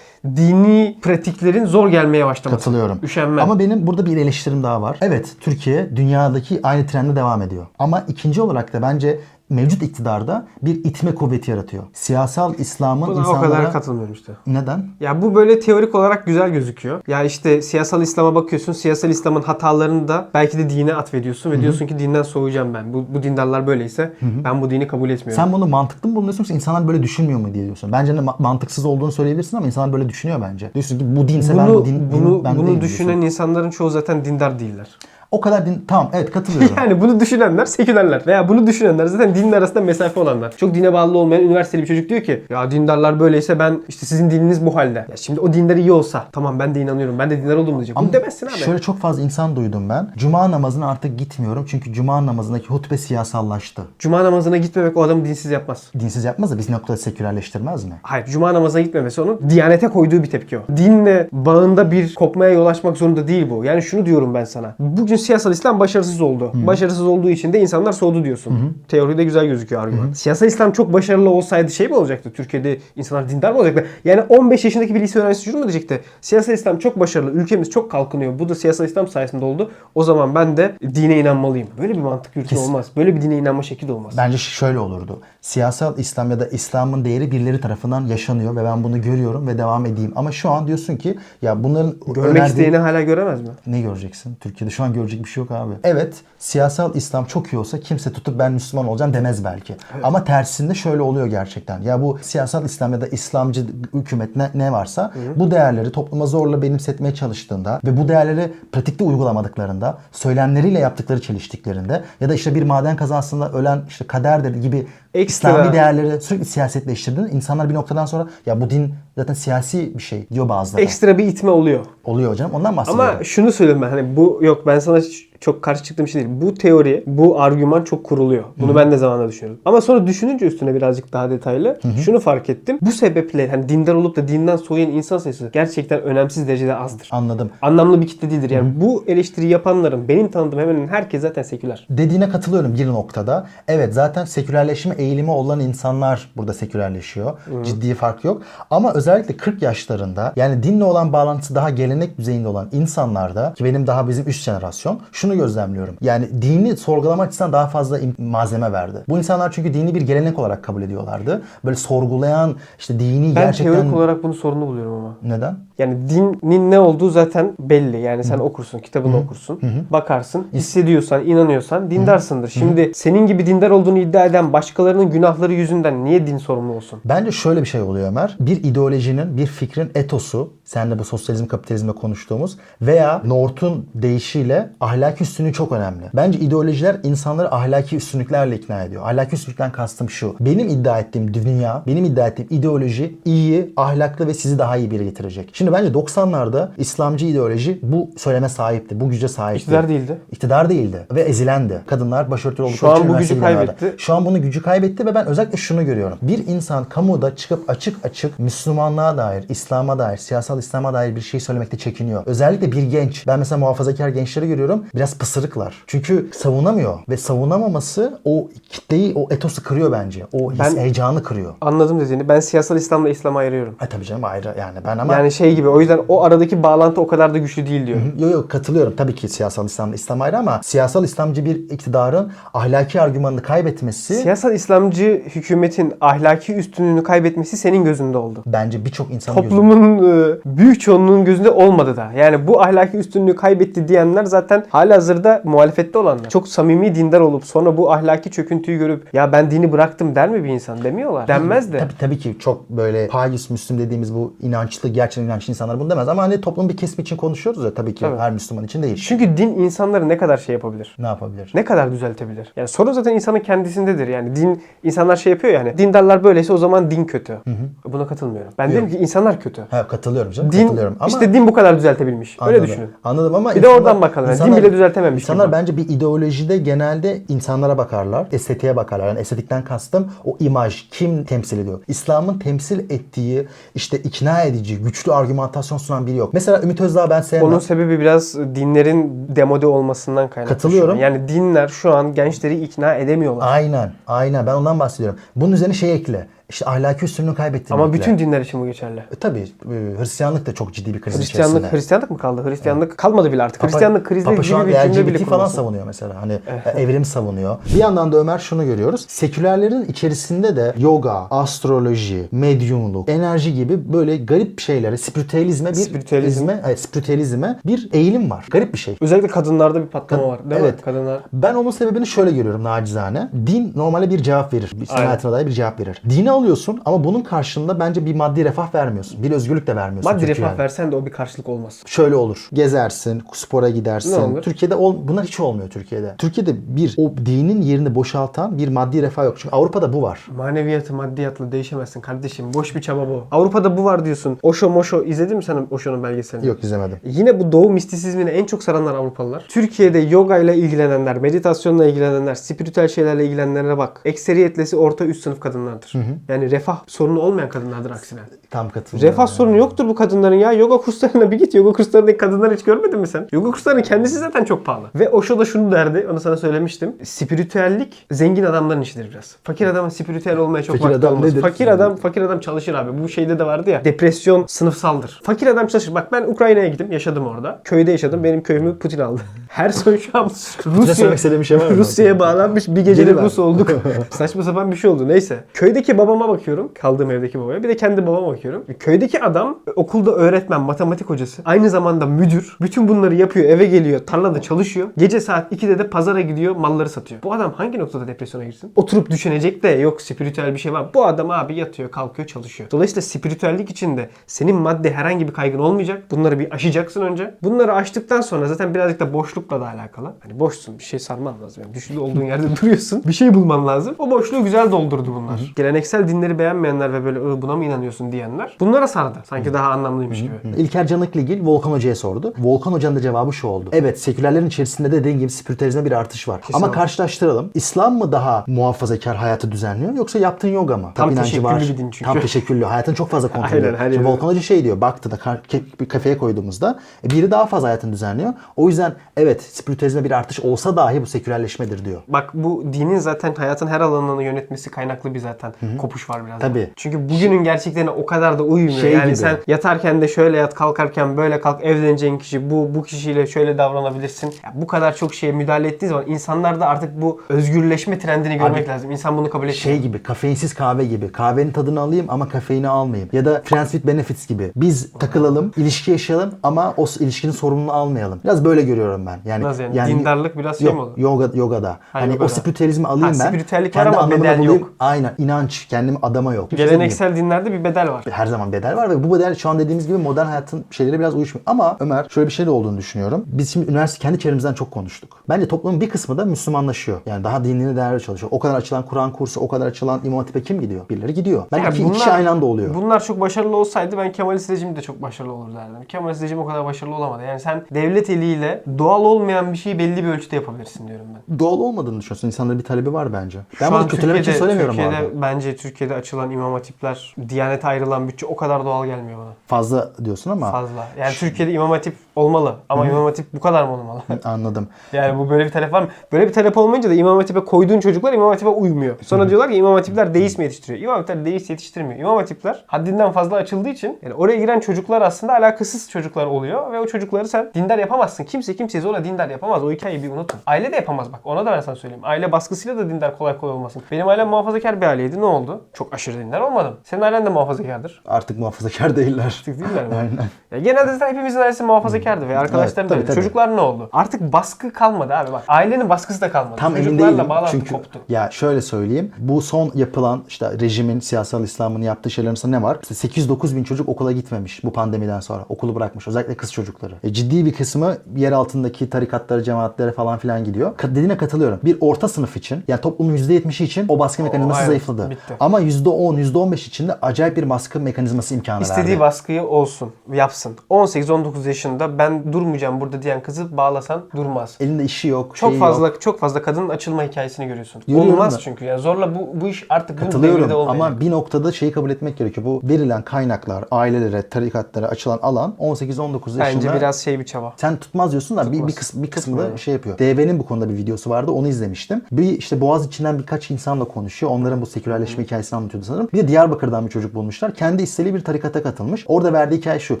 dini 0.24 0.98
pratiklerin 1.02 1.64
zor 1.64 1.88
gelmeye 1.88 2.26
başlaması. 2.26 2.64
Katılıyorum. 2.64 2.98
Üşenme. 3.02 3.42
Ama 3.42 3.58
benim 3.58 3.86
burada 3.86 4.06
bir 4.06 4.16
eleştirim 4.16 4.62
daha 4.62 4.82
var. 4.82 4.98
Evet 5.00 5.36
Türkiye 5.40 5.96
dünyadaki 5.96 6.60
aynı 6.62 6.86
trende 6.86 7.16
devam 7.16 7.42
ediyor. 7.42 7.66
Ama 7.78 8.04
ikinci 8.08 8.42
olarak 8.42 8.72
da 8.72 8.82
bence 8.82 9.20
mevcut 9.50 9.82
iktidarda 9.82 10.46
bir 10.62 10.84
itme 10.84 11.14
kuvveti 11.14 11.50
yaratıyor. 11.50 11.82
Siyasal 11.92 12.54
İslam'ın 12.58 13.08
Buna 13.08 13.16
o 13.16 13.20
insanlara... 13.20 13.50
kadar 13.50 13.72
katılmıyorum 13.72 14.12
işte. 14.14 14.32
Neden? 14.46 14.88
Ya 15.00 15.22
bu 15.22 15.34
böyle 15.34 15.60
teorik 15.60 15.94
olarak 15.94 16.26
güzel 16.26 16.50
gözüküyor. 16.50 17.00
Ya 17.08 17.22
işte 17.24 17.62
siyasal 17.62 18.02
İslam'a 18.02 18.34
bakıyorsun. 18.34 18.72
Siyasal 18.72 19.10
İslam'ın 19.10 19.42
hatalarını 19.42 20.08
da 20.08 20.28
belki 20.34 20.58
de 20.58 20.70
dine 20.70 20.94
atfediyorsun 20.94 21.50
ve 21.50 21.60
diyorsun 21.60 21.86
ki 21.86 21.98
dinden 21.98 22.22
soğuyacağım 22.22 22.74
ben. 22.74 22.94
Bu, 22.94 23.04
bu 23.14 23.22
dindarlar 23.22 23.66
böyleyse 23.66 24.12
ben 24.44 24.62
bu 24.62 24.70
dini 24.70 24.86
kabul 24.86 25.10
etmiyorum. 25.10 25.44
Sen 25.44 25.52
bunu 25.52 25.66
mantıklı 25.66 26.08
mı 26.08 26.16
buluyorsun 26.16 26.38
yoksa 26.38 26.54
insanlar 26.54 26.88
böyle 26.88 27.02
düşünmüyor 27.02 27.40
mu 27.40 27.54
diye 27.54 27.64
diyorsun. 27.64 27.92
Bence 27.92 28.14
de 28.14 28.18
ma- 28.18 28.42
mantıksız 28.42 28.84
olduğunu 28.84 29.12
söyleyebilirsin 29.12 29.56
ama 29.56 29.66
insanlar 29.66 29.92
böyle 29.92 30.08
düşünüyor 30.08 30.40
bence. 30.40 30.70
Diyorsun 30.74 30.98
ki 30.98 31.16
bu 31.16 31.28
dinse 31.28 31.56
ben 31.58 31.68
bunu 31.68 31.74
bu 31.74 31.84
din, 31.84 31.94
din 31.94 32.12
bunu 32.12 32.44
ben 32.44 32.56
bunu 32.58 32.80
düşünen 32.80 33.08
diyorsun. 33.08 33.26
insanların 33.26 33.70
çoğu 33.70 33.90
zaten 33.90 34.24
dindar 34.24 34.58
değiller. 34.58 34.88
O 35.30 35.40
kadar 35.40 35.66
din 35.66 35.84
tamam 35.88 36.10
evet 36.12 36.30
katılıyorum. 36.30 36.76
Yani 36.80 37.00
bunu 37.00 37.20
düşünenler 37.20 37.66
sekülerler 37.66 38.22
veya 38.26 38.48
bunu 38.48 38.66
düşünenler 38.66 39.06
zaten 39.06 39.34
dinin 39.34 39.52
arasında 39.52 39.80
mesafe 39.80 40.20
olanlar. 40.20 40.56
Çok 40.56 40.74
dine 40.74 40.92
bağlı 40.92 41.18
olmayan 41.18 41.42
üniversiteli 41.44 41.82
bir 41.82 41.86
çocuk 41.86 42.08
diyor 42.08 42.22
ki 42.22 42.44
ya 42.50 42.70
dindarlar 42.70 43.20
böyleyse 43.20 43.58
ben 43.58 43.80
işte 43.88 44.06
sizin 44.06 44.30
dininiz 44.30 44.66
bu 44.66 44.76
halde. 44.76 44.98
Ya 44.98 45.16
şimdi 45.16 45.40
o 45.40 45.52
dindar 45.52 45.76
iyi 45.76 45.92
olsa 45.92 46.24
tamam 46.32 46.58
ben 46.58 46.74
de 46.74 46.80
inanıyorum 46.80 47.18
ben 47.18 47.30
de 47.30 47.42
dindar 47.42 47.56
oldum 47.56 47.74
diyecek. 47.74 47.96
Bunu 47.96 48.12
demezsin 48.12 48.46
abi. 48.46 48.54
Şöyle 48.54 48.78
çok 48.78 48.98
fazla 48.98 49.22
insan 49.22 49.56
duydum 49.56 49.88
ben. 49.88 50.08
Cuma 50.16 50.50
namazına 50.50 50.90
artık 50.90 51.18
gitmiyorum 51.18 51.66
çünkü 51.70 51.92
cuma 51.92 52.26
namazındaki 52.26 52.66
hutbe 52.66 52.98
siyasallaştı. 52.98 53.82
Cuma 53.98 54.24
namazına 54.24 54.56
gitmemek 54.56 54.96
o 54.96 55.02
adamı 55.02 55.24
dinsiz 55.24 55.50
yapmaz. 55.50 55.90
Dinsiz 55.98 56.24
yapmaz 56.24 56.50
da 56.50 56.58
biz 56.58 56.70
noktada 56.70 56.96
sekülerleştirmez 56.96 57.84
mi? 57.84 57.94
Hayır, 58.02 58.26
cuma 58.26 58.54
namazına 58.54 58.80
gitmemesi 58.82 59.20
onun 59.20 59.50
diyanete 59.50 59.88
koyduğu 59.88 60.22
bir 60.22 60.30
tepki 60.30 60.58
o. 60.58 60.62
Dinle 60.76 61.28
bağında 61.32 61.90
bir 61.90 62.14
kopmaya 62.14 62.52
yol 62.52 62.66
açmak 62.66 62.96
zorunda 62.96 63.28
değil 63.28 63.50
bu. 63.50 63.64
Yani 63.64 63.82
şunu 63.82 64.06
diyorum 64.06 64.34
ben 64.34 64.44
sana. 64.44 64.74
Bugün 64.78 65.16
siyasal 65.20 65.52
İslam 65.52 65.80
başarısız 65.80 66.20
oldu. 66.20 66.50
Başarısız 66.54 67.02
olduğu 67.06 67.30
için 67.30 67.52
de 67.52 67.60
insanlar 67.60 67.92
soğudu 67.92 68.24
diyorsun. 68.24 68.76
Teoride 68.88 69.24
güzel 69.24 69.46
gözüküyor 69.46 69.82
argüman. 69.82 70.12
Siyasal 70.12 70.46
İslam 70.46 70.72
çok 70.72 70.92
başarılı 70.92 71.30
olsaydı 71.30 71.70
şey 71.72 71.88
mi 71.88 71.94
olacaktı? 71.94 72.32
Türkiye'de 72.32 72.78
insanlar 72.96 73.28
dindar 73.28 73.52
mı 73.52 73.58
olacaktı? 73.58 73.86
Yani 74.04 74.20
15 74.20 74.64
yaşındaki 74.64 74.94
bir 74.94 75.00
lise 75.00 75.18
öğrencisi 75.18 75.44
şunu 75.44 75.56
mu 75.56 75.62
diyecekti? 75.62 76.00
Siyasal 76.20 76.52
İslam 76.54 76.78
çok 76.78 77.00
başarılı. 77.00 77.30
Ülkemiz 77.30 77.70
çok 77.70 77.90
kalkınıyor. 77.90 78.38
Bu 78.38 78.48
da 78.48 78.54
siyasal 78.54 78.84
İslam 78.84 79.08
sayesinde 79.08 79.44
oldu. 79.44 79.70
O 79.94 80.04
zaman 80.04 80.34
ben 80.34 80.56
de 80.56 80.74
dine 80.94 81.18
inanmalıyım. 81.20 81.68
Böyle 81.80 81.92
bir 81.94 81.98
mantık 82.00 82.36
yürütü 82.36 82.56
olmaz. 82.56 82.86
Böyle 82.96 83.16
bir 83.16 83.20
dine 83.22 83.36
inanma 83.38 83.62
şekli 83.62 83.88
de 83.88 83.92
olmaz. 83.92 84.14
Bence 84.16 84.38
şöyle 84.38 84.78
olurdu. 84.78 85.20
Siyasal 85.40 85.98
İslam 85.98 86.30
ya 86.30 86.40
da 86.40 86.46
İslam'ın 86.46 87.04
değeri 87.04 87.30
birileri 87.30 87.60
tarafından 87.60 88.06
yaşanıyor 88.06 88.56
ve 88.56 88.64
ben 88.64 88.84
bunu 88.84 89.02
görüyorum 89.02 89.46
ve 89.46 89.58
devam 89.58 89.86
edeyim. 89.86 90.12
Ama 90.16 90.32
şu 90.32 90.50
an 90.50 90.66
diyorsun 90.66 90.96
ki 90.96 91.18
ya 91.42 91.64
bunların 91.64 91.94
Görmek 92.06 92.30
önerdiği- 92.36 92.46
isteyeni 92.48 92.76
hala 92.76 93.00
göremez 93.02 93.40
mi? 93.42 93.48
Ne 93.66 93.80
göreceksin? 93.80 94.36
Türkiye'de 94.40 94.74
şu 94.74 94.82
an 94.84 94.92
görecek 95.10 95.24
bir 95.24 95.30
şey 95.30 95.40
yok 95.40 95.50
abi. 95.50 95.74
Evet, 95.84 96.14
siyasal 96.38 96.94
İslam 96.94 97.24
çok 97.24 97.52
iyi 97.52 97.58
olsa 97.58 97.80
kimse 97.80 98.12
tutup 98.12 98.38
ben 98.38 98.52
Müslüman 98.52 98.88
olacağım 98.88 99.14
demez 99.14 99.44
belki. 99.44 99.76
Ama 100.02 100.24
tersinde 100.24 100.74
şöyle 100.74 101.02
oluyor 101.02 101.26
gerçekten. 101.26 101.82
Ya 101.82 102.02
bu 102.02 102.18
siyasal 102.22 102.64
İslam 102.64 102.92
ya 102.92 103.00
da 103.00 103.06
İslamcı 103.06 103.66
hükümet 103.94 104.36
ne, 104.36 104.50
ne 104.54 104.72
varsa 104.72 105.12
bu 105.36 105.50
değerleri 105.50 105.92
topluma 105.92 106.26
zorla 106.26 106.62
benimsetmeye 106.62 107.14
çalıştığında 107.14 107.80
ve 107.84 107.96
bu 107.96 108.08
değerleri 108.08 108.52
pratikte 108.72 109.04
uygulamadıklarında, 109.04 109.98
söylemleriyle 110.12 110.78
yaptıkları 110.78 111.20
çeliştiklerinde 111.20 112.02
ya 112.20 112.28
da 112.28 112.34
işte 112.34 112.54
bir 112.54 112.62
maden 112.62 112.96
kazasında 112.96 113.52
ölen 113.52 113.82
işte 113.88 114.06
kaderdir 114.06 114.54
gibi 114.54 114.86
Ekstra- 115.14 115.26
İslami 115.50 115.72
değerleri 115.72 116.20
sürekli 116.20 116.44
siyasetleştirdiğinde 116.44 117.30
insanlar 117.30 117.68
bir 117.68 117.74
noktadan 117.74 118.06
sonra 118.06 118.28
ya 118.46 118.60
bu 118.60 118.70
din 118.70 118.94
zaten 119.18 119.34
siyasi 119.34 119.98
bir 119.98 120.02
şey 120.02 120.28
diyor 120.28 120.48
bazıları. 120.48 120.82
Ekstra 120.82 121.18
bir 121.18 121.24
itme 121.24 121.50
oluyor. 121.50 121.86
Oluyor 122.04 122.30
hocam. 122.32 122.50
Ondan 122.54 122.76
bahsediyorum. 122.76 123.10
Ama 123.14 123.24
şunu 123.24 123.52
söyleyeyim 123.52 123.82
ben 123.82 123.90
hani 123.90 124.16
bu 124.16 124.38
yok 124.42 124.66
ben 124.66 124.78
sana 124.78 125.00
çok 125.40 125.62
karşı 125.62 125.84
çıktığım 125.84 126.06
bir 126.06 126.10
şey 126.10 126.24
değil. 126.24 126.34
Bu 126.40 126.54
teori, 126.54 127.04
bu 127.06 127.40
argüman 127.40 127.84
çok 127.84 128.04
kuruluyor. 128.04 128.44
Bunu 128.58 128.74
ben 128.74 128.90
de 128.90 128.96
zamanla 128.96 129.28
düşünüyorum. 129.28 129.60
Ama 129.64 129.80
sonra 129.80 130.06
düşününce 130.06 130.46
üstüne 130.46 130.74
birazcık 130.74 131.12
daha 131.12 131.30
detaylı 131.30 131.80
şunu 132.04 132.20
fark 132.20 132.50
ettim. 132.50 132.78
Bu 132.82 132.92
sebeple 132.92 133.48
hani 133.48 133.68
dindar 133.68 133.94
olup 133.94 134.16
da 134.16 134.28
dinden 134.28 134.56
soğuyan 134.56 134.90
insan 134.90 135.18
sayısı 135.18 135.50
gerçekten 135.52 136.02
önemsiz 136.02 136.48
derecede 136.48 136.74
azdır. 136.74 137.08
Anladım. 137.12 137.50
Anlamlı 137.62 138.00
bir 138.00 138.06
kitle 138.06 138.30
değildir. 138.30 138.50
Yani 138.50 138.80
bu 138.80 139.04
eleştiri 139.06 139.46
yapanların 139.46 140.08
benim 140.08 140.30
tanıdığım 140.30 140.58
hemen 140.58 140.88
herkes 140.88 141.22
zaten 141.22 141.42
seküler. 141.42 141.86
Dediğine 141.90 142.28
katılıyorum 142.28 142.74
bir 142.74 142.86
noktada. 142.86 143.46
Evet 143.68 143.94
zaten 143.94 144.24
sekülerleşme 144.24 144.94
eğilimi 144.94 145.30
olan 145.30 145.60
insanlar 145.60 146.30
burada 146.36 146.52
sekülerleşiyor. 146.52 147.38
Ciddi 147.64 147.94
fark 147.94 148.24
yok. 148.24 148.42
Ama 148.70 148.94
özellikle 148.94 149.36
40 149.36 149.62
yaşlarında 149.62 150.32
yani 150.36 150.62
dinle 150.62 150.84
olan 150.84 151.12
bağlantısı 151.12 151.54
daha 151.54 151.70
gelenek 151.70 152.18
düzeyinde 152.18 152.48
olan 152.48 152.68
insanlarda 152.72 153.54
ki 153.54 153.64
benim 153.64 153.86
daha 153.86 154.08
bizim 154.08 154.28
üst 154.28 154.42
jenerasyon 154.42 155.00
şunu 155.12 155.29
gözlemliyorum. 155.34 155.96
Yani 156.00 156.28
dini 156.42 156.76
sorgulama 156.76 157.22
açısından 157.22 157.52
daha 157.52 157.66
fazla 157.66 157.98
malzeme 158.18 158.72
verdi. 158.72 158.98
Bu 159.08 159.18
insanlar 159.18 159.52
çünkü 159.52 159.74
dini 159.74 159.94
bir 159.94 160.00
gelenek 160.00 160.38
olarak 160.38 160.64
kabul 160.64 160.82
ediyorlardı. 160.82 161.42
Böyle 161.64 161.76
sorgulayan 161.76 162.54
işte 162.78 163.00
dini 163.00 163.36
Ben 163.36 163.42
gerçekten... 163.44 163.74
teorik 163.74 163.94
olarak 163.96 164.22
bunu 164.22 164.34
sorunlu 164.34 164.66
buluyorum 164.66 164.94
ama. 164.94 165.14
Neden? 165.22 165.56
Yani 165.78 165.96
dinin 166.10 166.70
ne 166.70 166.78
olduğu 166.78 167.10
zaten 167.10 167.52
belli. 167.60 168.00
Yani 168.00 168.24
sen 168.24 168.38
okursun, 168.38 168.78
kitabını 168.78 169.16
okursun, 169.16 169.60
bakarsın, 169.90 170.46
hissediyorsan, 170.52 171.24
inanıyorsan 171.24 171.90
dindarsındır. 171.90 172.48
Şimdi 172.48 172.92
senin 172.94 173.26
gibi 173.26 173.46
dindar 173.46 173.70
olduğunu 173.70 173.98
iddia 173.98 174.24
eden 174.24 174.52
başkalarının 174.52 175.10
günahları 175.10 175.52
yüzünden 175.52 176.04
niye 176.04 176.26
din 176.26 176.38
sorumlu 176.38 176.72
olsun? 176.72 177.00
Bence 177.04 177.32
şöyle 177.32 177.60
bir 177.60 177.66
şey 177.66 177.80
oluyor 177.80 178.08
Ömer. 178.08 178.36
Bir 178.40 178.64
ideolojinin, 178.64 179.36
bir 179.36 179.46
fikrin 179.46 179.90
etosu, 179.94 180.52
senle 180.72 180.98
bu 180.98 181.04
sosyalizm 181.04 181.46
kapitalizmde 181.46 181.92
konuştuğumuz 181.92 182.56
veya 182.82 183.22
North'un 183.24 183.86
deyişiyle 183.94 184.70
ahlaki 184.80 185.22
üstünlüğü 185.22 185.52
çok 185.52 185.72
önemli. 185.72 186.04
Bence 186.14 186.38
ideolojiler 186.38 186.96
insanları 187.02 187.54
ahlaki 187.54 187.96
üstünlüklerle 187.96 188.56
ikna 188.56 188.82
ediyor. 188.82 189.02
Ahlaki 189.04 189.34
üstünlükten 189.34 189.72
kastım 189.72 190.10
şu. 190.10 190.36
Benim 190.40 190.68
iddia 190.68 190.98
ettiğim 190.98 191.34
dünya, 191.34 191.82
benim 191.86 192.04
iddia 192.04 192.26
ettiğim 192.26 192.48
ideoloji 192.50 193.18
iyi, 193.24 193.72
ahlaklı 193.76 194.26
ve 194.26 194.34
sizi 194.34 194.58
daha 194.58 194.76
iyi 194.76 194.90
bir 194.90 195.00
getirecek. 195.00 195.50
Şimdi 195.52 195.72
bence 195.72 195.90
90'larda 195.92 196.68
İslamcı 196.78 197.26
ideoloji 197.26 197.78
bu 197.82 198.10
söyleme 198.16 198.48
sahipti, 198.48 199.00
bu 199.00 199.10
güce 199.10 199.28
sahipti. 199.28 199.62
İktidar 199.62 199.88
değildi. 199.88 200.18
İktidar 200.32 200.70
değildi 200.70 201.06
ve 201.14 201.20
ezilendi. 201.20 201.80
Kadınlar 201.86 202.30
başörtülü 202.30 202.62
oldukları 202.62 202.96
Şu 202.96 203.02
an 203.02 203.08
bu 203.08 203.18
gücü 203.18 203.40
kaybetti. 203.40 203.94
Şu 203.98 204.14
an 204.14 204.24
bunu 204.24 204.42
gücü 204.42 204.62
kaybetti 204.62 205.06
ve 205.06 205.14
ben 205.14 205.26
özellikle 205.26 205.56
şunu 205.56 205.84
görüyorum. 205.84 206.18
Bir 206.22 206.46
insan 206.46 206.84
kamuda 206.84 207.36
çıkıp 207.36 207.70
açık 207.70 208.04
açık 208.04 208.38
Müslümanlığa 208.38 209.16
dair, 209.18 209.44
İslam'a 209.48 209.98
dair, 209.98 210.16
siyasal 210.16 210.59
İslam'a 210.60 210.94
dair 210.94 211.16
bir 211.16 211.20
şey 211.20 211.40
söylemekte 211.40 211.78
çekiniyor. 211.78 212.22
Özellikle 212.26 212.72
bir 212.72 212.82
genç. 212.82 213.26
Ben 213.26 213.38
mesela 213.38 213.58
muhafazakar 213.58 214.08
gençleri 214.08 214.48
görüyorum. 214.48 214.84
Biraz 214.94 215.18
pısırıklar. 215.18 215.74
Çünkü 215.86 216.30
savunamıyor 216.32 216.98
ve 217.08 217.16
savunamaması 217.16 218.18
o 218.24 218.48
kitleyi, 218.70 219.12
o 219.14 219.28
etosu 219.30 219.62
kırıyor 219.62 219.92
bence. 219.92 220.26
O 220.32 220.52
his, 220.52 220.60
Ben- 220.60 220.76
heyecanı 220.76 221.22
kırıyor. 221.22 221.54
Anladım 221.60 222.00
dediğini. 222.00 222.28
Ben 222.28 222.40
siyasal 222.40 222.76
İslam'la 222.76 223.08
İslam'ı 223.08 223.38
ayırıyorum. 223.38 223.74
Ay 223.80 223.88
tabii 223.88 224.04
canım 224.04 224.24
ayrı 224.24 224.54
yani 224.58 224.78
ben 224.86 224.98
ama 224.98 225.12
Yani 225.14 225.32
şey 225.32 225.54
gibi 225.54 225.68
o 225.68 225.80
yüzden 225.80 226.00
o 226.08 226.22
aradaki 226.22 226.62
bağlantı 226.62 227.00
o 227.00 227.06
kadar 227.06 227.34
da 227.34 227.38
güçlü 227.38 227.66
değil 227.66 227.86
diyor. 227.86 227.98
Yok 228.18 228.32
yok 228.32 228.50
katılıyorum. 228.50 228.94
Tabii 228.96 229.14
ki 229.14 229.28
siyasal 229.28 229.66
İslam'la 229.66 229.94
İslam 229.94 230.20
ayrı 230.20 230.38
ama 230.38 230.60
siyasal 230.62 231.04
İslamcı 231.04 231.44
bir 231.44 231.56
iktidarın 231.56 232.32
ahlaki 232.54 233.00
argümanını 233.00 233.42
kaybetmesi 233.42 234.14
Siyasal 234.14 234.52
İslamcı 234.54 235.22
hükümetin 235.34 235.94
ahlaki 236.00 236.54
üstünlüğünü 236.54 237.02
kaybetmesi 237.02 237.56
senin 237.56 237.84
gözünde 237.84 238.18
oldu. 238.18 238.42
bence 238.46 238.84
birçok 238.84 239.10
insanın 239.10 239.36
gözünde. 239.42 239.54
Toplumun 239.56 239.98
e, 239.98 240.49
büyük 240.56 240.80
çoğunluğun 240.80 241.24
gözünde 241.24 241.50
olmadı 241.50 241.96
da. 241.96 242.12
Yani 242.16 242.46
bu 242.46 242.62
ahlaki 242.62 242.96
üstünlüğü 242.96 243.36
kaybetti 243.36 243.88
diyenler 243.88 244.24
zaten 244.24 244.64
hala 244.68 244.96
hazırda 244.96 245.42
muhalefette 245.44 245.98
olanlar. 245.98 246.28
Çok 246.28 246.48
samimi 246.48 246.94
dindar 246.94 247.20
olup 247.20 247.44
sonra 247.44 247.76
bu 247.76 247.92
ahlaki 247.92 248.30
çöküntüyü 248.30 248.78
görüp 248.78 249.14
ya 249.14 249.32
ben 249.32 249.50
dini 249.50 249.72
bıraktım 249.72 250.14
der 250.14 250.28
mi 250.28 250.44
bir 250.44 250.48
insan? 250.48 250.84
Demiyorlar. 250.84 251.28
Denmez 251.28 251.72
de. 251.72 251.78
Tabii, 251.78 251.92
tabii 251.98 252.18
ki 252.18 252.36
çok 252.38 252.70
böyle 252.70 253.08
payis 253.08 253.50
Müslüm 253.50 253.78
dediğimiz 253.78 254.14
bu 254.14 254.34
inançlı, 254.40 254.88
gerçekten 254.88 255.22
inançlı 255.22 255.50
insanlar 255.50 255.80
bunu 255.80 255.90
demez. 255.90 256.08
Ama 256.08 256.22
hani 256.22 256.40
toplum 256.40 256.68
bir 256.68 256.76
kesim 256.76 257.02
için 257.02 257.16
konuşuyoruz 257.16 257.64
ya 257.64 257.74
tabii 257.74 257.94
ki 257.94 258.00
Tabii. 258.00 258.18
her 258.18 258.32
Müslüman 258.32 258.64
için 258.64 258.82
değil. 258.82 258.96
Çünkü 258.96 259.36
din 259.36 259.48
insanları 259.48 260.08
ne 260.08 260.18
kadar 260.18 260.36
şey 260.36 260.52
yapabilir? 260.52 260.96
Ne 260.98 261.06
yapabilir? 261.06 261.50
Ne 261.54 261.64
kadar 261.64 261.92
düzeltebilir? 261.92 262.52
Yani 262.56 262.68
sorun 262.68 262.92
zaten 262.92 263.14
insanın 263.14 263.40
kendisindedir. 263.40 264.08
Yani 264.08 264.36
din 264.36 264.62
insanlar 264.82 265.16
şey 265.16 265.32
yapıyor 265.32 265.54
yani. 265.54 265.78
Dindarlar 265.78 266.24
böyleyse 266.24 266.52
o 266.52 266.56
zaman 266.56 266.90
din 266.90 267.04
kötü. 267.04 267.38
Buna 267.84 268.06
katılmıyorum. 268.06 268.52
Ben 268.58 268.70
diyorum 268.70 268.88
ki 268.88 268.96
insanlar 268.98 269.40
kötü. 269.40 269.62
Ha, 269.70 269.86
katılıyorum 269.88 270.34
canım 270.40 270.52
Din 270.52 270.62
katılıyorum. 270.62 270.96
Ama 271.00 271.08
işte 271.08 271.34
din 271.34 271.46
bu 271.48 271.52
kadar 271.52 271.76
düzeltebilmiş. 271.76 272.36
Öyle 272.40 272.50
Anladım. 272.56 272.66
düşünün. 272.66 272.90
Anladım 273.04 273.34
ama 273.34 273.54
Bir 273.54 273.62
de 273.62 273.68
oradan 273.68 274.00
bakalım. 274.00 274.30
Yani 274.30 274.50
din 274.50 274.56
bile 274.56 274.72
düzeltememiş 274.72 275.22
İnsanlar 275.22 275.44
gibi. 275.44 275.52
bence 275.52 275.76
bir 275.76 275.88
ideolojide 275.88 276.56
genelde 276.58 277.22
insanlara 277.28 277.78
bakarlar. 277.78 278.26
Estetiğe 278.32 278.76
bakarlar. 278.76 279.08
Yani 279.08 279.18
estetikten 279.20 279.64
kastım 279.64 280.12
o 280.24 280.36
imaj. 280.40 280.88
Kim 280.90 281.24
temsil 281.24 281.58
ediyor? 281.58 281.80
İslam'ın 281.88 282.38
temsil 282.38 282.78
ettiği 282.90 283.48
işte 283.74 283.98
ikna 283.98 284.42
edici, 284.42 284.76
güçlü 284.78 285.12
argümantasyon 285.12 285.78
sunan 285.78 286.06
biri 286.06 286.16
yok. 286.16 286.34
Mesela 286.34 286.62
Ümit 286.62 286.80
Özdağ 286.80 287.10
ben 287.10 287.20
sevmem. 287.20 287.48
Onun 287.48 287.58
sebebi 287.58 288.00
biraz 288.00 288.34
dinlerin 288.38 289.26
demode 289.36 289.66
olmasından 289.66 290.30
kaynaklı. 290.30 290.54
Katılıyorum. 290.54 290.98
Yani 290.98 291.28
dinler 291.28 291.68
şu 291.68 291.94
an 291.94 292.14
gençleri 292.14 292.60
ikna 292.60 292.94
edemiyorlar. 292.94 293.46
Aynen. 293.52 293.92
Aynen. 294.06 294.46
Ben 294.46 294.54
ondan 294.54 294.80
bahsediyorum. 294.80 295.18
Bunun 295.36 295.52
üzerine 295.52 295.74
şey 295.74 295.92
ekle. 295.94 296.26
İşte 296.50 296.66
ahlaki 296.66 297.04
üstünlüğü 297.04 297.34
kaybettiğini 297.34 297.82
Ama 297.82 297.92
bütün 297.92 298.18
dinler 298.18 298.40
için 298.40 298.60
bu 298.60 298.66
geçerli. 298.66 298.98
E, 299.00 299.14
tabii 299.20 299.38
e, 299.40 299.98
Hristiyanlık 300.00 300.46
da 300.46 300.54
çok 300.54 300.74
ciddi 300.74 300.94
bir 300.94 301.00
kriz 301.00 301.18
Hristiyanlık 301.18 301.56
içerisinde. 301.56 301.76
Hristiyanlık 301.76 302.10
mı 302.10 302.18
kaldı? 302.18 302.44
Hristiyanlık 302.50 302.98
kalmadı 302.98 303.32
bile 303.32 303.42
artık. 303.42 303.60
Papa- 303.60 303.66
Hristiyanlık 303.72 304.06
krizle 304.06 304.30
Papa 304.30 304.42
şu 304.42 304.56
an 304.56 304.66
bir 304.68 304.72
LGBT 304.74 305.06
bile 305.06 305.18
falan 305.18 305.24
kurmasın. 305.28 305.56
savunuyor 305.56 305.86
mesela. 305.86 306.22
Hani 306.22 306.32
e, 306.74 306.80
evrim 306.82 307.04
savunuyor. 307.04 307.56
Bir 307.74 307.78
yandan 307.78 308.12
da 308.12 308.16
Ömer 308.16 308.38
şunu 308.38 308.64
görüyoruz. 308.64 309.04
Sekülerlerin 309.08 309.84
içerisinde 309.84 310.56
de 310.56 310.74
yoga, 310.78 311.26
astroloji, 311.30 312.28
medyumluk, 312.32 313.08
enerji 313.08 313.54
gibi 313.54 313.92
böyle 313.92 314.16
garip 314.16 314.60
şeylere, 314.60 314.96
spiritüelizme 314.96 315.70
bir 315.70 315.74
Spiritüelizm. 315.74 316.44
izme- 316.44 316.60
evet, 316.66 316.80
spiritüelizme 316.80 317.58
bir 317.66 317.88
eğilim 317.92 318.30
var. 318.30 318.46
Garip 318.50 318.72
bir 318.72 318.78
şey. 318.78 318.96
Özellikle 319.00 319.28
kadınlarda 319.28 319.82
bir 319.82 319.86
patlama 319.86 320.28
var. 320.28 320.50
Değil 320.50 320.60
Evet. 320.60 320.74
mi? 320.76 320.82
Kadınlar 320.84 321.20
Ben 321.32 321.54
onun 321.54 321.70
sebebini 321.70 322.06
şöyle 322.06 322.30
görüyorum 322.30 322.64
nacizane. 322.64 323.28
Din 323.46 323.72
normalde 323.76 324.10
bir 324.10 324.22
cevap 324.22 324.52
verir. 324.54 324.70
Bir 324.74 324.86
hayatına 324.86 325.32
dair 325.32 325.46
bir 325.46 325.52
cevap 325.52 325.80
verir. 325.80 326.02
Dini 326.10 326.32
alıyorsun 326.40 326.80
ama 326.84 327.04
bunun 327.04 327.20
karşılığında 327.20 327.80
bence 327.80 328.06
bir 328.06 328.14
maddi 328.14 328.44
refah 328.44 328.74
vermiyorsun. 328.74 329.22
Bir 329.22 329.30
özgürlük 329.30 329.66
de 329.66 329.76
vermiyorsun. 329.76 330.12
maddi 330.12 330.26
refah 330.26 330.58
versen 330.58 330.92
de 330.92 330.96
o 330.96 331.06
bir 331.06 331.10
karşılık 331.10 331.48
olmaz. 331.48 331.82
Şöyle 331.86 332.14
olur. 332.14 332.48
Gezersin, 332.52 333.22
spora 333.32 333.70
gidersin. 333.70 334.40
Türkiye'de 334.40 334.74
ol, 334.74 334.96
bunlar 335.08 335.24
hiç 335.24 335.40
olmuyor 335.40 335.70
Türkiye'de. 335.70 336.14
Türkiye'de 336.18 336.76
bir 336.76 336.94
o 336.98 337.12
dinin 337.26 337.62
yerini 337.62 337.94
boşaltan 337.94 338.58
bir 338.58 338.68
maddi 338.68 339.02
refah 339.02 339.24
yok. 339.24 339.36
Çünkü 339.38 339.56
Avrupa'da 339.56 339.92
bu 339.92 340.02
var. 340.02 340.20
Maneviyatı 340.36 340.94
maddiyatla 340.94 341.52
değişemezsin 341.52 342.00
kardeşim. 342.00 342.54
Boş 342.54 342.74
bir 342.74 342.80
çaba 342.80 343.08
bu. 343.08 343.24
Avrupa'da 343.30 343.76
bu 343.76 343.84
var 343.84 344.04
diyorsun. 344.04 344.38
Osho 344.42 344.70
Moşo 344.70 345.02
izledin 345.04 345.36
mi 345.36 345.44
sen 345.44 345.66
Osho'nun 345.70 346.02
belgeselini? 346.02 346.46
Yok 346.46 346.64
izlemedim. 346.64 346.98
Yine 347.04 347.40
bu 347.40 347.52
doğu 347.52 347.70
mistisizmini 347.70 348.30
en 348.30 348.44
çok 348.44 348.62
saranlar 348.62 348.94
Avrupalılar. 348.94 349.44
Türkiye'de 349.48 349.98
yoga 349.98 350.38
ile 350.38 350.56
ilgilenenler, 350.56 351.18
meditasyonla 351.18 351.86
ilgilenenler, 351.86 352.34
spiritüel 352.34 352.88
şeylerle 352.88 353.24
ilgilenenlere 353.24 353.78
bak. 353.78 354.00
Ekseriyetlesi 354.04 354.76
orta 354.76 355.04
üst 355.04 355.22
sınıf 355.22 355.40
kadınlardır. 355.40 355.92
Yani 356.30 356.50
refah 356.50 356.82
sorunu 356.86 357.20
olmayan 357.20 357.48
kadınlardır 357.48 357.90
aksine. 357.90 358.20
Tam 358.50 358.70
katılıyorum. 358.70 359.12
Refah 359.12 359.26
sorunu 359.26 359.56
yoktur 359.56 359.88
bu 359.88 359.94
kadınların 359.94 360.34
ya. 360.34 360.52
Yoga 360.52 360.76
kurslarına 360.76 361.30
bir 361.30 361.38
git. 361.38 361.54
Yoga 361.54 361.72
kurslarındaki 361.72 362.18
kadınları 362.18 362.54
hiç 362.54 362.64
görmedin 362.64 362.98
mi 362.98 363.06
sen? 363.06 363.28
Yoga 363.32 363.50
kurslarının 363.50 363.82
kendisi 363.82 364.18
zaten 364.18 364.44
çok 364.44 364.66
pahalı. 364.66 364.86
Ve 364.94 365.08
Osho 365.08 365.38
da 365.38 365.44
şunu 365.44 365.72
derdi. 365.72 366.06
Onu 366.10 366.20
sana 366.20 366.36
söylemiştim. 366.36 366.96
Spiritüellik 367.04 368.06
zengin 368.10 368.44
adamların 368.44 368.80
işidir 368.80 369.10
biraz. 369.10 369.36
Fakir 369.44 369.66
adamın 369.66 369.88
spiritüel 369.88 370.36
olmaya 370.36 370.62
çok 370.62 370.76
Fakir 370.76 370.84
vakti 370.84 370.98
adam 370.98 371.14
olmaz. 371.14 371.30
nedir? 371.30 371.40
Fakir 371.42 371.66
adam 371.66 371.96
fakir 371.96 372.22
adam 372.22 372.40
çalışır 372.40 372.74
abi. 372.74 373.02
Bu 373.02 373.08
şeyde 373.08 373.38
de 373.38 373.46
vardı 373.46 373.70
ya. 373.70 373.84
Depresyon 373.84 374.44
sınıfsaldır. 374.46 375.20
Fakir 375.24 375.46
adam 375.46 375.66
çalışır. 375.66 375.94
Bak 375.94 376.12
ben 376.12 376.22
Ukrayna'ya 376.22 376.68
gittim. 376.68 376.92
Yaşadım 376.92 377.26
orada. 377.26 377.60
Köyde 377.64 377.90
yaşadım. 377.90 378.24
Benim 378.24 378.42
köyümü 378.42 378.78
Putin 378.78 378.98
aldı. 378.98 379.20
Her 379.48 379.70
son 379.70 379.96
şu 379.96 380.18
an 380.18 380.24
Rusya, 380.24 380.94
şey? 380.94 381.70
Rusya'ya 381.76 382.18
bağlanmış 382.18 382.68
bir 382.68 382.80
gecede. 382.80 383.14
Rus 383.14 383.38
olduk. 383.38 383.70
Saçma 384.10 384.42
sapan 384.42 384.70
bir 384.70 384.76
şey 384.76 384.90
oldu. 384.90 385.08
Neyse. 385.08 385.44
Köydeki 385.54 385.98
babama 385.98 386.28
bakıyorum. 386.28 386.70
Kaldığım 386.74 387.10
evdeki 387.10 387.40
babaya. 387.40 387.62
Bir 387.62 387.68
de 387.68 387.76
kendi 387.76 388.06
babama 388.06 388.26
bakıyorum. 388.26 388.39
Köydeki 388.78 389.22
adam 389.22 389.58
okulda 389.76 390.10
öğretmen, 390.12 390.60
matematik 390.60 391.10
hocası. 391.10 391.42
Aynı 391.44 391.70
zamanda 391.70 392.06
müdür. 392.06 392.56
Bütün 392.60 392.88
bunları 392.88 393.14
yapıyor. 393.14 393.46
Eve 393.46 393.64
geliyor. 393.66 394.00
Tarlada 394.06 394.40
çalışıyor. 394.42 394.88
Gece 394.96 395.20
saat 395.20 395.52
2'de 395.52 395.78
de 395.78 395.88
pazara 395.90 396.20
gidiyor. 396.20 396.56
Malları 396.56 396.88
satıyor. 396.88 397.22
Bu 397.22 397.32
adam 397.32 397.52
hangi 397.52 397.78
noktada 397.78 398.08
depresyona 398.08 398.44
girsin? 398.44 398.72
Oturup 398.76 399.10
düşünecek 399.10 399.62
de 399.62 399.68
yok 399.68 400.02
spiritüel 400.02 400.54
bir 400.54 400.58
şey 400.58 400.72
var. 400.72 400.86
Bu 400.94 401.06
adam 401.06 401.30
abi 401.30 401.56
yatıyor, 401.56 401.90
kalkıyor, 401.90 402.28
çalışıyor. 402.28 402.70
Dolayısıyla 402.70 403.02
spiritüellik 403.02 403.70
içinde 403.70 404.10
senin 404.26 404.56
madde 404.56 404.92
herhangi 404.92 405.28
bir 405.28 405.32
kaygın 405.32 405.58
olmayacak. 405.58 406.02
Bunları 406.10 406.38
bir 406.38 406.52
aşacaksın 406.54 407.00
önce. 407.02 407.34
Bunları 407.42 407.74
aştıktan 407.74 408.20
sonra 408.20 408.46
zaten 408.46 408.74
birazcık 408.74 409.00
da 409.00 409.12
boşlukla 409.12 409.60
da 409.60 409.68
alakalı. 409.68 410.12
Hani 410.20 410.40
boşsun 410.40 410.78
bir 410.78 410.84
şey 410.84 410.98
sarman 410.98 411.34
lazım. 411.42 411.62
Yani 411.66 411.74
düşlü 411.74 411.98
olduğun 411.98 412.22
yerde 412.24 412.46
duruyorsun. 412.62 413.02
Bir 413.06 413.12
şey 413.12 413.34
bulman 413.34 413.66
lazım. 413.66 413.94
O 413.98 414.10
boşluğu 414.10 414.44
güzel 414.44 414.72
doldurdu 414.72 415.14
bunlar. 415.14 415.52
Geleneksel 415.56 416.08
dinleri 416.08 416.38
beğenmeyenler 416.38 416.92
ve 416.92 417.04
böyle 417.04 417.18
"Iı, 417.18 417.42
buna 417.42 417.56
mı 417.56 417.64
inanıyorsun 417.64 418.12
diyenler 418.30 418.56
bunlara 418.60 418.88
sardı. 418.88 419.18
Sanki 419.24 419.54
daha 419.54 419.70
anlamlıymış 419.70 420.22
gibi. 420.22 420.32
İlker 420.56 420.86
Canıkligil 420.86 421.46
Volkan 421.46 421.70
Hoca'ya 421.70 421.94
sordu. 421.96 422.34
Volkan 422.38 422.72
Hoca'nın 422.72 422.96
da 422.96 423.00
cevabı 423.00 423.32
şu 423.32 423.46
oldu. 423.46 423.70
Evet 423.72 424.00
sekülerlerin 424.00 424.46
içerisinde 424.46 424.92
de 424.92 425.00
dediğin 425.00 425.18
gibi 425.18 425.30
spiritüalizme 425.30 425.84
bir 425.84 425.92
artış 425.92 426.28
var. 426.28 426.40
Ama 426.52 426.70
karşılaştıralım. 426.72 427.50
İslam 427.54 427.98
mı 427.98 428.12
daha 428.12 428.44
muhafazakar 428.46 429.16
hayatı 429.16 429.52
düzenliyor 429.52 429.94
yoksa 429.94 430.18
yaptığın 430.18 430.48
yoga 430.48 430.76
mı? 430.76 430.92
Tam 430.94 431.14
teşekküllü 431.14 431.60
bir 431.60 431.78
din 431.78 431.90
çünkü. 431.90 432.04
Tam 432.04 432.20
teşekküllü. 432.20 432.64
Hayatın 432.64 432.94
çok 432.94 433.08
fazla 433.10 433.28
kontrol 433.28 433.44
Aynen, 433.44 433.58
ediyor. 433.58 433.78
Şimdi 433.78 433.94
yeri- 433.94 434.04
Volkan 434.04 434.26
Hoca 434.26 434.40
şey 434.40 434.64
diyor. 434.64 434.80
Baktı 434.80 435.10
da 435.10 435.16
kar- 435.16 435.36
ke- 435.48 435.62
bir 435.80 435.88
kafeye 435.88 436.18
koyduğumuzda 436.18 436.78
e, 437.04 437.10
biri 437.10 437.30
daha 437.30 437.46
fazla 437.46 437.68
hayatını 437.68 437.92
düzenliyor. 437.92 438.32
O 438.56 438.68
yüzden 438.68 438.94
evet 439.16 439.42
spiritüalizme 439.42 440.04
bir 440.04 440.10
artış 440.10 440.40
olsa 440.40 440.76
dahi 440.76 441.02
bu 441.02 441.06
sekülerleşmedir 441.06 441.84
diyor. 441.84 442.02
Bak 442.08 442.30
bu 442.34 442.64
dinin 442.72 442.98
zaten 442.98 443.34
hayatın 443.34 443.66
her 443.66 443.80
alanını 443.80 444.22
yönetmesi 444.22 444.70
kaynaklı 444.70 445.14
bir 445.14 445.18
zaten 445.18 445.52
kopuş 445.78 446.10
var 446.10 446.26
biraz. 446.26 446.40
Tabii. 446.40 446.70
Çünkü 446.76 447.08
bugünün 447.08 447.44
gerçeklerine 447.44 447.90
o 447.90 448.06
kadar 448.06 448.19
da 448.38 448.42
uymuyor. 448.42 448.80
Şey 448.80 448.92
yani 448.92 449.04
gibi. 449.06 449.16
sen 449.16 449.36
yatarken 449.46 450.02
de 450.02 450.08
şöyle 450.08 450.36
yat, 450.36 450.54
kalkarken 450.54 451.16
böyle 451.16 451.40
kalk, 451.40 451.64
evleneceğin 451.64 452.18
kişi 452.18 452.50
bu 452.50 452.74
bu 452.74 452.82
kişiyle 452.82 453.26
şöyle 453.26 453.58
davranabilirsin. 453.58 454.26
Ya 454.44 454.52
bu 454.54 454.66
kadar 454.66 454.96
çok 454.96 455.14
şeye 455.14 455.32
müdahale 455.32 455.68
ettiği 455.68 455.86
zaman 455.86 456.04
insanlarda 456.06 456.66
artık 456.66 457.02
bu 457.02 457.20
özgürleşme 457.28 457.98
trendini 457.98 458.38
görmek 458.38 458.68
lazım. 458.68 458.90
İnsan 458.90 459.16
bunu 459.16 459.30
kabul 459.30 459.44
etmiyor. 459.44 459.60
Şey 459.62 459.78
gibi 459.78 460.02
kafeinsiz 460.02 460.54
kahve 460.54 460.84
gibi. 460.84 461.12
Kahvenin 461.12 461.52
tadını 461.52 461.80
alayım 461.80 462.06
ama 462.08 462.28
kafeini 462.28 462.68
almayayım. 462.68 463.08
Ya 463.12 463.24
da 463.24 463.42
Friends 463.44 463.70
with 463.70 463.86
Benefits 463.86 464.26
gibi. 464.26 464.52
Biz 464.56 464.92
takılalım, 464.92 465.52
ilişki 465.56 465.90
yaşayalım 465.90 466.34
ama 466.42 466.74
o 466.76 466.86
ilişkinin 467.00 467.32
sorumluluğunu 467.32 467.72
almayalım. 467.72 468.20
Biraz 468.24 468.44
böyle 468.44 468.62
görüyorum 468.62 469.06
ben. 469.06 469.18
Yani, 469.24 469.44
Nasıl 469.44 469.62
yani? 469.74 469.98
Dindarlık 469.98 470.38
biraz 470.38 470.58
şey 470.58 470.66
yok, 470.66 470.74
mi 470.74 470.80
olur? 470.80 470.92
Yoga, 470.96 471.30
yogada. 471.34 471.78
hani 471.92 472.12
yogada. 472.12 472.24
o 472.24 472.28
spiritüalizmi 472.28 472.86
alayım 472.86 473.14
Ha, 473.18 473.24
ben. 473.24 473.28
spiritüellik 473.28 473.76
var 473.76 473.86
ama 473.86 474.10
bedel 474.10 474.38
bulayım. 474.38 474.44
yok. 474.60 474.72
Aynen. 474.80 475.12
inanç. 475.18 475.66
Kendimi 475.70 475.98
adama 476.02 476.34
yok. 476.34 476.50
Geleneksel 476.50 477.16
dinlerde 477.16 477.52
bir 477.52 477.64
bedel 477.64 477.88
var. 477.88 478.04
Her 478.10 478.26
zaman 478.26 478.52
bedel 478.52 478.76
var 478.76 478.90
ve 478.90 479.04
bu 479.04 479.14
bedel 479.14 479.34
şu 479.34 479.48
an 479.48 479.58
dediğimiz 479.58 479.86
gibi 479.86 479.98
modern 479.98 480.26
hayatın 480.26 480.64
şeyleri 480.70 481.00
biraz 481.00 481.14
uyuşmuyor. 481.14 481.42
Ama 481.46 481.76
Ömer 481.80 482.06
şöyle 482.08 482.26
bir 482.26 482.32
şey 482.32 482.46
de 482.46 482.50
olduğunu 482.50 482.78
düşünüyorum. 482.78 483.24
Biz 483.26 483.50
şimdi 483.52 483.70
üniversite 483.70 484.02
kendi 484.02 484.18
çevremizden 484.18 484.54
çok 484.54 484.70
konuştuk. 484.70 485.16
Bence 485.28 485.48
toplumun 485.48 485.80
bir 485.80 485.90
kısmı 485.90 486.18
da 486.18 486.24
Müslümanlaşıyor. 486.24 487.00
Yani 487.06 487.24
daha 487.24 487.44
dinini 487.44 487.76
değerli 487.76 488.02
çalışıyor. 488.02 488.32
O 488.32 488.38
kadar 488.38 488.54
açılan 488.54 488.84
Kur'an 488.84 489.12
kursu, 489.12 489.40
o 489.40 489.48
kadar 489.48 489.66
açılan 489.66 490.00
İmam 490.04 490.18
Hatip'e 490.18 490.42
kim 490.42 490.60
gidiyor? 490.60 490.88
Birileri 490.88 491.14
gidiyor. 491.14 491.42
Belki 491.52 491.64
Ya 491.64 491.70
iki, 491.70 491.82
iki 491.82 491.92
kişi 491.92 492.10
aynı 492.10 492.30
anda 492.30 492.46
oluyor. 492.46 492.74
Bunlar 492.74 493.04
çok 493.04 493.20
başarılı 493.20 493.56
olsaydı 493.56 493.96
ben 493.98 494.12
Kemalist 494.12 494.50
rejim 494.50 494.76
de 494.76 494.82
çok 494.82 495.02
başarılı 495.02 495.32
olur 495.32 495.54
derdim. 495.54 495.84
Kemalist 495.88 496.22
rejim 496.22 496.38
o 496.38 496.46
kadar 496.46 496.64
başarılı 496.64 496.94
olamadı. 496.94 497.22
Yani 497.22 497.40
sen 497.40 497.64
devlet 497.74 498.10
eliyle 498.10 498.64
doğal 498.78 499.04
olmayan 499.04 499.52
bir 499.52 499.58
şeyi 499.58 499.78
belli 499.78 500.04
bir 500.04 500.08
ölçüde 500.08 500.36
yapabilirsin 500.36 500.88
diyorum 500.88 501.06
ben. 501.14 501.38
Doğal 501.38 501.60
olmadığını 501.60 501.98
düşünüyorsun. 502.00 502.26
İnsanların 502.26 502.58
bir 502.58 502.64
talebi 502.64 502.92
var 502.92 503.12
bence. 503.12 503.38
Ben 503.60 503.68
Şu 503.68 503.74
bunu 503.74 503.88
kötülemek 503.88 504.22
için 504.22 504.32
söylemiyorum 504.32 504.74
Türkiye'de, 504.74 504.96
arada. 504.96 505.22
Bence 505.22 505.56
Türkiye'de 505.56 505.94
açılan 505.94 506.30
imam 506.30 506.52
hatipler, 506.52 507.14
Diyanete 507.28 507.68
ayrılan 507.68 507.99
bütçe 508.08 508.26
o 508.26 508.36
kadar 508.36 508.64
doğal 508.64 508.86
gelmiyor 508.86 509.18
bana. 509.18 509.32
Fazla 509.46 509.90
diyorsun 510.04 510.30
ama 510.30 510.50
Fazla. 510.52 510.88
Yani 510.98 511.14
Türkiye'de 511.14 511.52
imam 511.52 511.70
hatip 511.70 511.96
olmalı. 512.20 512.54
Ama 512.68 512.86
imam 512.86 513.04
hatip 513.04 513.26
bu 513.34 513.40
kadar 513.40 513.64
mı 513.64 513.72
olmalı? 513.72 514.02
anladım. 514.24 514.68
yani 514.92 515.18
bu 515.18 515.30
böyle 515.30 515.44
bir 515.44 515.50
talep 515.50 515.72
var 515.72 515.82
mı? 515.82 515.88
Böyle 516.12 516.28
bir 516.28 516.32
talep 516.32 516.58
olmayınca 516.58 516.90
da 516.90 516.94
imam 516.94 517.16
hatipe 517.18 517.40
koyduğun 517.44 517.80
çocuklar 517.80 518.12
imam 518.12 518.28
hatipe 518.28 518.50
uymuyor. 518.50 518.96
Sonra 519.02 519.28
diyorlar 519.28 519.50
ki 519.50 519.56
imam 519.56 519.74
hatipler 519.74 520.14
deist 520.14 520.38
mi 520.38 520.44
yetiştiriyor? 520.44 520.82
İmam 520.82 520.96
hatipler 520.96 521.24
deist 521.24 521.50
yetiştirmiyor. 521.50 522.00
İmam 522.00 522.16
hatipler 522.16 522.64
haddinden 522.66 523.12
fazla 523.12 523.36
açıldığı 523.36 523.68
için 523.68 523.98
yani 524.02 524.14
oraya 524.14 524.36
giren 524.36 524.60
çocuklar 524.60 525.02
aslında 525.02 525.32
alakasız 525.34 525.90
çocuklar 525.90 526.26
oluyor 526.26 526.72
ve 526.72 526.78
o 526.80 526.86
çocukları 526.86 527.28
sen 527.28 527.50
dindar 527.54 527.78
yapamazsın. 527.78 528.24
Kimse 528.24 528.56
kimseyi 528.56 528.82
zorla 528.82 529.04
dindar 529.04 529.28
yapamaz. 529.28 529.64
O 529.64 529.72
hikayeyi 529.72 530.02
bir 530.02 530.10
unutun. 530.10 530.40
Aile 530.46 530.72
de 530.72 530.76
yapamaz 530.76 531.12
bak. 531.12 531.20
Ona 531.24 531.46
da 531.46 531.52
ben 531.52 531.60
sana 531.60 531.76
söyleyeyim. 531.76 532.04
Aile 532.04 532.32
baskısıyla 532.32 532.78
da 532.78 532.90
dindar 532.90 533.18
kolay 533.18 533.38
kolay 533.38 533.54
olmasın. 533.54 533.82
Benim 533.90 534.08
ailem 534.08 534.28
muhafazakar 534.28 534.80
bir 534.80 534.86
aileydi. 534.86 535.20
Ne 535.20 535.24
oldu? 535.24 535.64
Çok 535.72 535.94
aşırı 535.94 536.18
dindar 536.18 536.40
olmadım. 536.40 536.76
Senin 536.84 537.02
ailen 537.02 537.26
de 537.26 537.30
muhafazakardır. 537.30 538.02
Artık 538.06 538.38
muhafazakar 538.38 538.96
değiller. 538.96 539.24
Artık 539.24 539.46
değiller 539.46 539.86
mi? 539.86 539.94
Aynen. 540.00 540.24
Ya 540.50 540.58
genelde 540.58 540.92
zaten 540.92 541.08
hepimizin 541.08 541.40
ailesi 541.40 541.64
muhafazakardı 542.10 542.28
ve 542.28 542.38
arkadaşların 542.38 542.88
tabii, 542.88 543.00
da. 543.00 543.04
tabii. 543.04 543.14
Çocuklar 543.16 543.56
ne 543.56 543.60
oldu? 543.60 543.88
Artık 543.92 544.32
baskı 544.32 544.72
kalmadı 544.72 545.14
abi 545.14 545.32
bak. 545.32 545.44
Ailenin 545.48 545.88
baskısı 545.88 546.20
da 546.20 546.32
kalmadı. 546.32 546.56
Tam 546.56 546.76
emin 546.76 546.84
Çocuklarla 546.84 547.12
değilim 547.16 547.28
bağlantı 547.28 547.50
çünkü 547.50 547.72
koptu. 547.72 547.98
ya 548.08 548.30
şöyle 548.32 548.62
söyleyeyim. 548.62 549.12
Bu 549.18 549.42
son 549.42 549.72
yapılan 549.74 550.22
işte 550.28 550.58
rejimin, 550.60 551.00
siyasal 551.00 551.44
İslam'ın 551.44 551.82
yaptığı 551.82 552.10
şeylerin 552.10 552.30
arasında 552.30 552.56
ne 552.58 552.62
var? 552.62 552.78
İşte 552.82 553.08
8-9 553.08 553.56
bin 553.56 553.64
çocuk 553.64 553.88
okula 553.88 554.12
gitmemiş 554.12 554.64
bu 554.64 554.72
pandemiden 554.72 555.20
sonra. 555.20 555.44
Okulu 555.48 555.74
bırakmış. 555.74 556.08
Özellikle 556.08 556.34
kız 556.34 556.52
çocukları. 556.52 556.94
E, 557.04 557.12
ciddi 557.12 557.44
bir 557.44 557.52
kısmı 557.52 557.96
yer 558.16 558.32
altındaki 558.32 558.90
tarikatlara, 558.90 559.42
cemaatlere 559.42 559.92
falan 559.92 560.18
filan 560.18 560.44
gidiyor. 560.44 560.72
Dediğine 560.82 561.16
katılıyorum. 561.16 561.60
Bir 561.64 561.76
orta 561.80 562.08
sınıf 562.08 562.36
için 562.36 562.64
yani 562.68 562.80
toplumun 562.80 563.16
%70'i 563.16 563.66
için 563.66 563.84
o 563.88 563.98
baskı 563.98 564.22
mekanizması 564.22 564.66
zayıfladı. 564.66 565.10
Bitti. 565.10 565.34
Ama 565.40 565.60
%10, 565.60 566.20
%15 566.32 566.54
için 566.54 566.88
de 566.88 566.94
acayip 567.02 567.36
bir 567.36 567.50
baskı 567.50 567.80
mekanizması 567.80 568.34
imkanı 568.34 568.62
İstediği 568.62 568.86
verdi. 568.86 569.00
baskıyı 569.00 569.42
olsun, 569.42 569.92
yapsın. 570.12 570.56
18-19 570.70 571.46
yaşında 571.48 571.98
ben 572.00 572.32
durmayacağım 572.32 572.80
burada 572.80 573.02
diyen 573.02 573.22
kızı 573.22 573.56
bağlasan 573.56 574.02
durmaz. 574.16 574.56
Elinde 574.60 574.84
işi 574.84 575.08
yok, 575.08 575.36
Çok 575.36 575.50
şeyi 575.50 575.60
fazla 575.60 575.86
yok. 575.86 576.00
çok 576.00 576.20
fazla 576.20 576.42
kadının 576.42 576.68
açılma 576.68 577.02
hikayesini 577.02 577.46
görüyorsun. 577.46 577.82
Görüyorum 577.88 578.12
Olmaz 578.12 578.34
da. 578.34 578.38
çünkü 578.38 578.64
yani 578.64 578.80
zorla 578.80 579.14
bu 579.14 579.40
bu 579.40 579.48
iş 579.48 579.66
artık 579.68 579.98
Katılıyorum 579.98 580.68
ama 580.68 581.00
bir 581.00 581.10
noktada 581.10 581.52
şeyi 581.52 581.72
kabul 581.72 581.90
etmek 581.90 582.16
gerekiyor. 582.16 582.46
Bu 582.46 582.60
verilen 582.64 583.02
kaynaklar, 583.02 583.64
ailelere, 583.70 584.28
tarikatlara 584.28 584.86
açılan 584.86 585.18
alan 585.22 585.54
18-19 585.60 586.38
yaşında 586.38 586.38
Bence 586.40 586.72
biraz 586.74 587.00
şey 587.00 587.18
bir 587.18 587.24
çaba. 587.24 587.52
Sen 587.56 587.76
tutmaz 587.76 588.10
diyorsun 588.10 588.36
da 588.36 588.42
bir, 588.42 588.46
Tutmaz. 588.52 588.68
bir, 588.68 588.74
kısmı, 588.74 589.02
bir 589.02 589.10
kısmı 589.10 589.38
da 589.38 589.56
şey 589.56 589.74
yapıyor. 589.74 589.98
DV'nin 589.98 590.38
bu 590.38 590.46
konuda 590.46 590.68
bir 590.68 590.74
videosu 590.74 591.10
vardı 591.10 591.30
onu 591.30 591.48
izlemiştim. 591.48 592.02
Bir 592.12 592.38
işte 592.38 592.60
Boğaz 592.60 592.86
içinden 592.86 593.18
birkaç 593.18 593.50
insanla 593.50 593.84
konuşuyor. 593.84 594.32
Onların 594.32 594.60
bu 594.60 594.66
sekülerleşme 594.66 595.24
hikayesini 595.24 595.56
anlatıyordu 595.56 595.86
sanırım. 595.86 596.08
Bir 596.12 596.18
de 596.18 596.28
Diyarbakır'dan 596.28 596.86
bir 596.86 596.90
çocuk 596.90 597.14
bulmuşlar. 597.14 597.54
Kendi 597.54 597.82
isteğiyle 597.82 598.14
bir 598.14 598.24
tarikata 598.24 598.62
katılmış. 598.62 599.04
Orada 599.08 599.32
verdiği 599.32 599.56
hikaye 599.56 599.80
şu. 599.80 600.00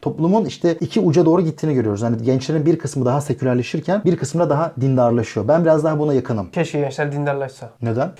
Toplumun 0.00 0.44
işte 0.44 0.74
iki 0.80 1.00
uca 1.00 1.24
doğru 1.26 1.42
gittiğini 1.42 1.74
görüyoruz. 1.80 2.02
Yani 2.02 2.22
gençlerin 2.22 2.66
bir 2.66 2.78
kısmı 2.78 3.04
daha 3.04 3.20
sekülerleşirken 3.20 4.02
bir 4.04 4.16
kısmı 4.16 4.40
da 4.40 4.50
daha 4.50 4.72
dindarlaşıyor. 4.80 5.48
Ben 5.48 5.64
biraz 5.64 5.84
daha 5.84 5.98
buna 5.98 6.14
yakınım. 6.14 6.50
Keşke 6.50 6.80
gençler 6.80 7.12
dindarlaşsa. 7.12 7.68
Neden? 7.82 8.10